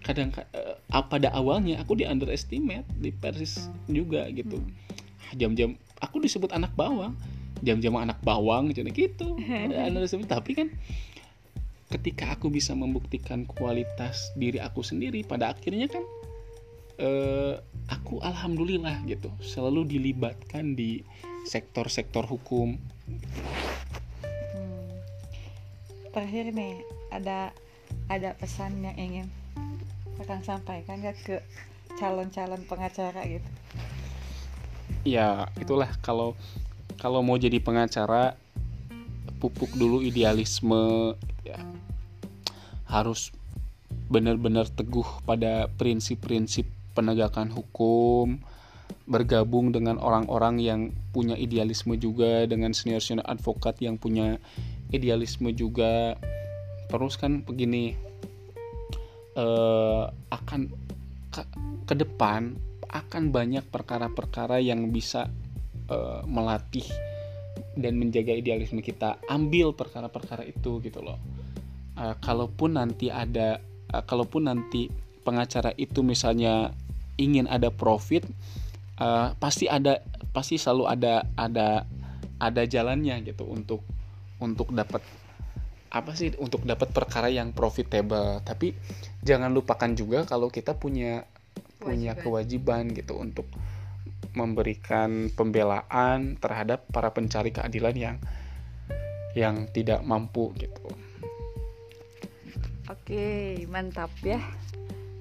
[0.05, 4.61] kadang uh, pada awalnya aku di underestimate di persis juga gitu.
[4.61, 5.35] Hmm.
[5.35, 7.17] Jam-jam aku disebut anak bawang.
[7.65, 9.33] Jam-jam anak bawang jadi gitu.
[10.33, 10.69] Tapi kan
[11.87, 16.03] ketika aku bisa membuktikan kualitas diri aku sendiri pada akhirnya kan
[16.99, 17.55] eh,
[17.87, 21.05] aku alhamdulillah gitu selalu dilibatkan di
[21.47, 22.75] sektor-sektor hukum.
[24.51, 24.91] Hmm.
[26.11, 26.83] terakhir nih
[27.13, 27.55] ada
[28.11, 29.27] ada pesan yang ingin
[30.19, 31.37] akan sampaikan gak ke
[31.95, 33.49] calon-calon pengacara gitu?
[35.07, 36.35] Ya itulah kalau
[36.99, 38.35] kalau mau jadi pengacara
[39.37, 41.13] pupuk dulu idealisme
[41.45, 41.61] ya
[42.87, 43.35] harus
[44.07, 48.39] benar-benar teguh pada prinsip-prinsip penegakan hukum
[49.07, 50.81] bergabung dengan orang-orang yang
[51.11, 54.39] punya idealisme juga dengan senior-senior advokat yang punya
[54.91, 56.15] idealisme juga.
[56.87, 57.95] Terus kan begini
[59.35, 60.61] eh, akan
[61.31, 61.41] ke,
[61.87, 62.55] ke depan
[62.87, 65.27] akan banyak perkara-perkara yang bisa
[65.91, 66.87] uh, melatih
[67.75, 69.19] dan menjaga idealisme kita.
[69.27, 71.36] Ambil perkara-perkara itu gitu loh
[71.97, 73.59] uh, kalaupun nanti ada
[73.91, 74.87] uh, kalaupun nanti
[75.25, 76.71] pengacara itu misalnya
[77.19, 78.23] ingin ada profit
[79.01, 79.99] uh, pasti ada
[80.31, 81.83] pasti selalu ada ada
[82.37, 83.81] ada jalannya gitu untuk
[84.37, 85.01] untuk dapat
[85.89, 88.75] apa sih untuk dapat perkara yang profitable tapi
[89.25, 91.25] jangan lupakan juga kalau kita punya
[91.81, 93.47] punya kewajiban gitu untuk
[94.37, 98.15] memberikan pembelaan terhadap para pencari keadilan yang
[99.33, 100.89] yang tidak mampu gitu.
[102.87, 104.39] Oke, mantap ya.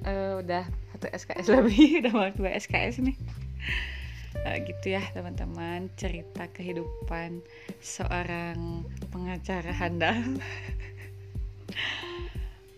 [0.07, 0.63] Uh, udah
[0.95, 3.17] satu SKS lebih, udah mau dua SKS nih.
[4.47, 7.43] Uh, gitu ya teman-teman cerita kehidupan
[7.83, 10.15] seorang pengacara handal.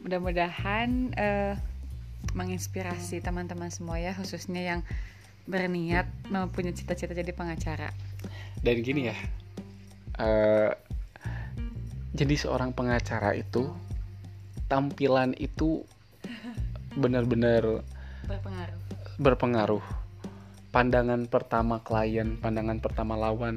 [0.03, 1.55] Mudah-mudahan uh,
[2.33, 4.81] menginspirasi teman-teman semua ya khususnya yang
[5.49, 7.89] berniat mempunyai cita-cita jadi pengacara
[8.61, 9.17] dan gini ya
[10.21, 10.73] uh,
[12.13, 13.73] jadi seorang pengacara itu
[14.69, 15.83] tampilan itu
[16.95, 17.83] benar-benar
[18.29, 18.79] berpengaruh.
[19.19, 19.85] berpengaruh.
[20.69, 23.57] Pandangan pertama klien pandangan pertama lawan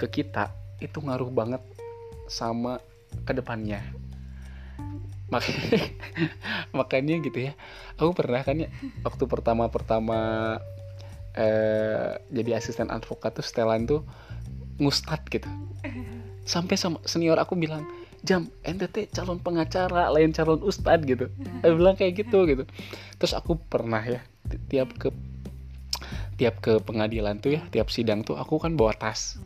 [0.00, 0.48] ke kita
[0.80, 1.60] itu ngaruh banget
[2.26, 2.80] sama
[3.28, 3.80] ke depannya
[5.26, 5.78] makanya
[6.78, 7.52] makanya gitu ya.
[7.98, 8.70] Aku pernah kan ya
[9.02, 10.18] waktu pertama pertama
[11.34, 14.06] eh, jadi asisten advokat tuh setelan tuh
[14.78, 15.48] ngustad gitu.
[16.46, 17.82] Sampai sama senior aku bilang
[18.26, 21.30] jam NTT calon pengacara lain calon ustad gitu.
[21.62, 22.66] Aku bilang kayak gitu gitu.
[23.22, 24.20] Terus aku pernah ya
[24.66, 25.14] tiap ke
[26.36, 29.38] tiap ke pengadilan tuh ya tiap sidang tuh aku kan bawa tas.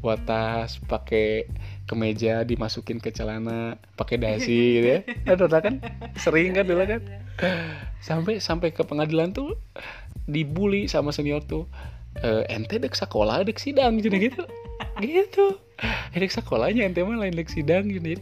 [0.00, 1.50] Bawa tas pakai
[1.84, 5.00] kemeja dimasukin ke celana pakai dasi gitu ya.
[5.34, 5.82] Aduh kan?
[6.14, 7.02] Sering kan dulu kan?
[8.08, 9.58] sampai sampai ke pengadilan tuh
[10.30, 11.66] dibully sama senior tuh.
[12.10, 14.42] E, ente dek sekolah dek sidang jadi gitu
[14.98, 15.46] gitu
[16.20, 18.20] dek sekolahnya ente mah lain sidang gitu.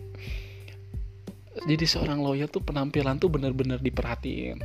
[1.66, 4.62] Jadi seorang lawyer tuh penampilan tuh benar-benar diperhatiin.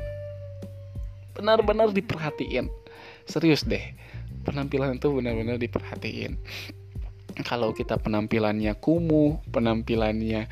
[1.34, 2.70] Benar-benar diperhatiin.
[3.26, 3.82] Serius deh
[4.44, 6.38] penampilan itu benar-benar diperhatiin.
[7.48, 10.46] Kalau kita penampilannya kumuh penampilannya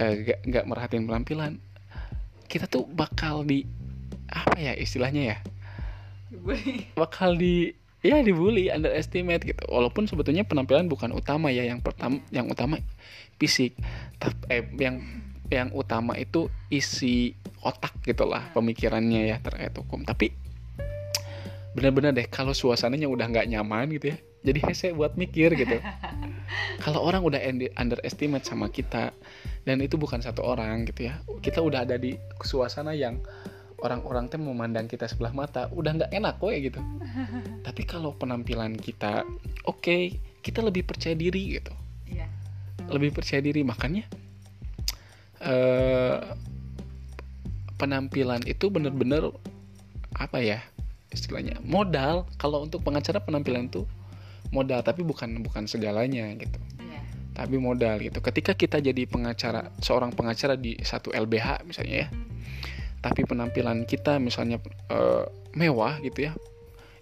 [0.00, 1.60] eh, gak, gak merhatiin penampilan
[2.46, 3.66] kita tuh bakal di
[4.30, 5.38] apa ya istilahnya ya?
[6.94, 7.74] Bakal di
[8.04, 9.62] ya dibully underestimate gitu.
[9.68, 11.64] Walaupun sebetulnya penampilan bukan utama ya.
[11.64, 12.80] Yang pertama yang utama
[13.40, 13.76] fisik.
[14.20, 15.00] Tapi eh, yang
[15.46, 20.02] yang utama itu isi otak gitulah pemikirannya ya terkait hukum.
[20.02, 20.32] Tapi
[21.76, 25.82] benar-benar deh kalau suasananya udah nggak nyaman gitu ya jadi hese buat mikir gitu.
[26.86, 27.42] Kalau orang udah
[27.74, 29.10] underestimate sama kita
[29.66, 32.14] dan itu bukan satu orang gitu ya kita udah ada di
[32.46, 33.18] suasana yang
[33.84, 36.80] orang-orang teh memandang kita sebelah mata udah nggak enak kok ya gitu.
[37.66, 39.24] Tapi kalau penampilan kita
[39.68, 41.72] oke okay, kita lebih percaya diri gitu.
[42.06, 42.30] Iya.
[42.86, 44.06] lebih percaya diri makanya
[45.42, 46.22] uh,
[47.74, 49.34] penampilan itu bener-bener
[50.14, 50.62] apa ya
[51.10, 52.30] istilahnya modal.
[52.40, 53.84] Kalau untuk pengacara penampilan itu
[54.54, 56.58] modal tapi bukan bukan segalanya gitu.
[56.78, 57.02] Yeah.
[57.34, 58.22] tapi modal gitu.
[58.22, 62.08] Ketika kita jadi pengacara seorang pengacara di satu LBH misalnya ya
[63.06, 64.58] tapi penampilan kita misalnya
[64.90, 66.32] uh, mewah gitu ya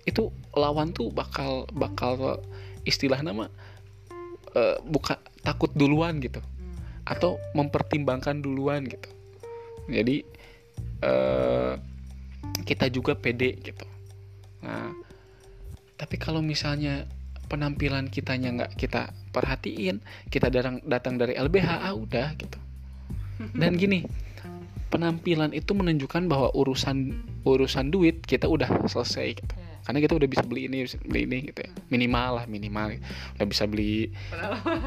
[0.04, 2.44] itu lawan tuh bakal bakal
[2.84, 3.48] istilah nama
[4.52, 7.08] uh, buka takut duluan gitu hmm.
[7.08, 9.08] atau mempertimbangkan duluan gitu
[9.88, 10.20] jadi
[11.00, 11.80] uh,
[12.68, 13.88] kita juga pede gitu
[14.64, 14.90] Nah,
[16.00, 17.04] tapi kalau misalnya
[17.52, 20.00] penampilan kitanya nggak kita perhatiin,
[20.32, 22.58] kita datang datang dari LBH, ah udah gitu.
[23.60, 24.02] Dan gini,
[24.92, 27.12] penampilan itu menunjukkan bahwa urusan
[27.44, 29.54] urusan duit kita udah selesai gitu.
[29.54, 29.74] Iya.
[29.84, 31.70] Karena kita udah bisa beli ini, beli ini gitu ya.
[31.92, 32.96] Minimal lah, minimal.
[33.36, 34.08] Udah bisa beli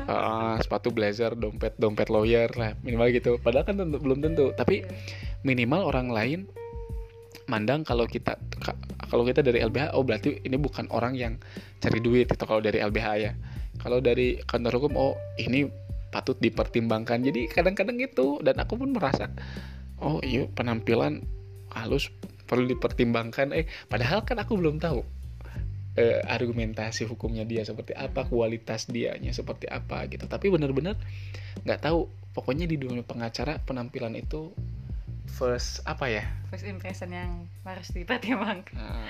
[0.10, 3.38] uh, sepatu blazer, dompet, dompet lawyer lah, minimal gitu.
[3.38, 4.90] Padahal kan tentu, belum tentu, tapi iya.
[5.46, 6.40] minimal orang lain
[7.48, 8.36] mandang kalau kita
[9.08, 11.40] kalau kita dari LBH oh berarti ini bukan orang yang
[11.80, 13.32] cari duit itu kalau dari LBH ya
[13.80, 15.72] kalau dari kantor hukum oh ini
[16.12, 19.32] patut dipertimbangkan jadi kadang-kadang gitu dan aku pun merasa
[20.02, 21.24] oh iya penampilan
[21.74, 22.10] halus
[22.48, 23.52] perlu dipertimbangkan.
[23.54, 25.04] Eh padahal kan aku belum tahu
[25.98, 30.26] eh, argumentasi hukumnya dia seperti apa kualitas dianya seperti apa gitu.
[30.30, 30.96] Tapi benar-benar
[31.66, 32.08] nggak tahu.
[32.38, 34.54] Pokoknya di dunia pengacara penampilan itu
[35.26, 36.24] first apa ya?
[36.54, 38.78] First impression yang harus dipertimbangkan.
[38.78, 39.10] Nah,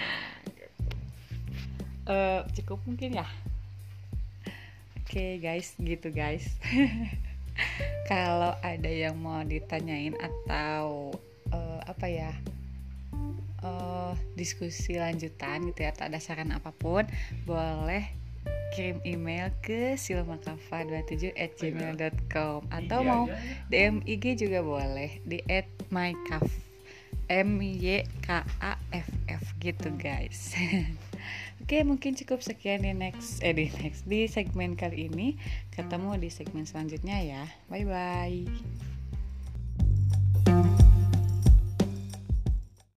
[2.08, 3.28] uh, cukup mungkin ya?
[5.08, 6.44] Oke okay, guys gitu guys
[8.12, 11.12] kalau ada yang mau ditanyain atau
[11.52, 12.32] uh, apa ya
[13.64, 17.04] uh, diskusi lanjutan gitu ya atau ada saran apa pun
[17.44, 18.08] boleh
[18.76, 23.40] kirim email ke silmakafa27 at gmail.com atau iya, mau iya,
[23.72, 23.90] iya.
[23.92, 26.46] DM IG juga boleh di at mykaf
[27.28, 28.30] M Y K
[28.62, 30.56] A F F gitu guys
[31.62, 35.36] Oke mungkin cukup sekian di next eh di next di segmen kali ini.
[35.74, 37.44] Ketemu di segmen selanjutnya ya.
[37.68, 38.87] Bye bye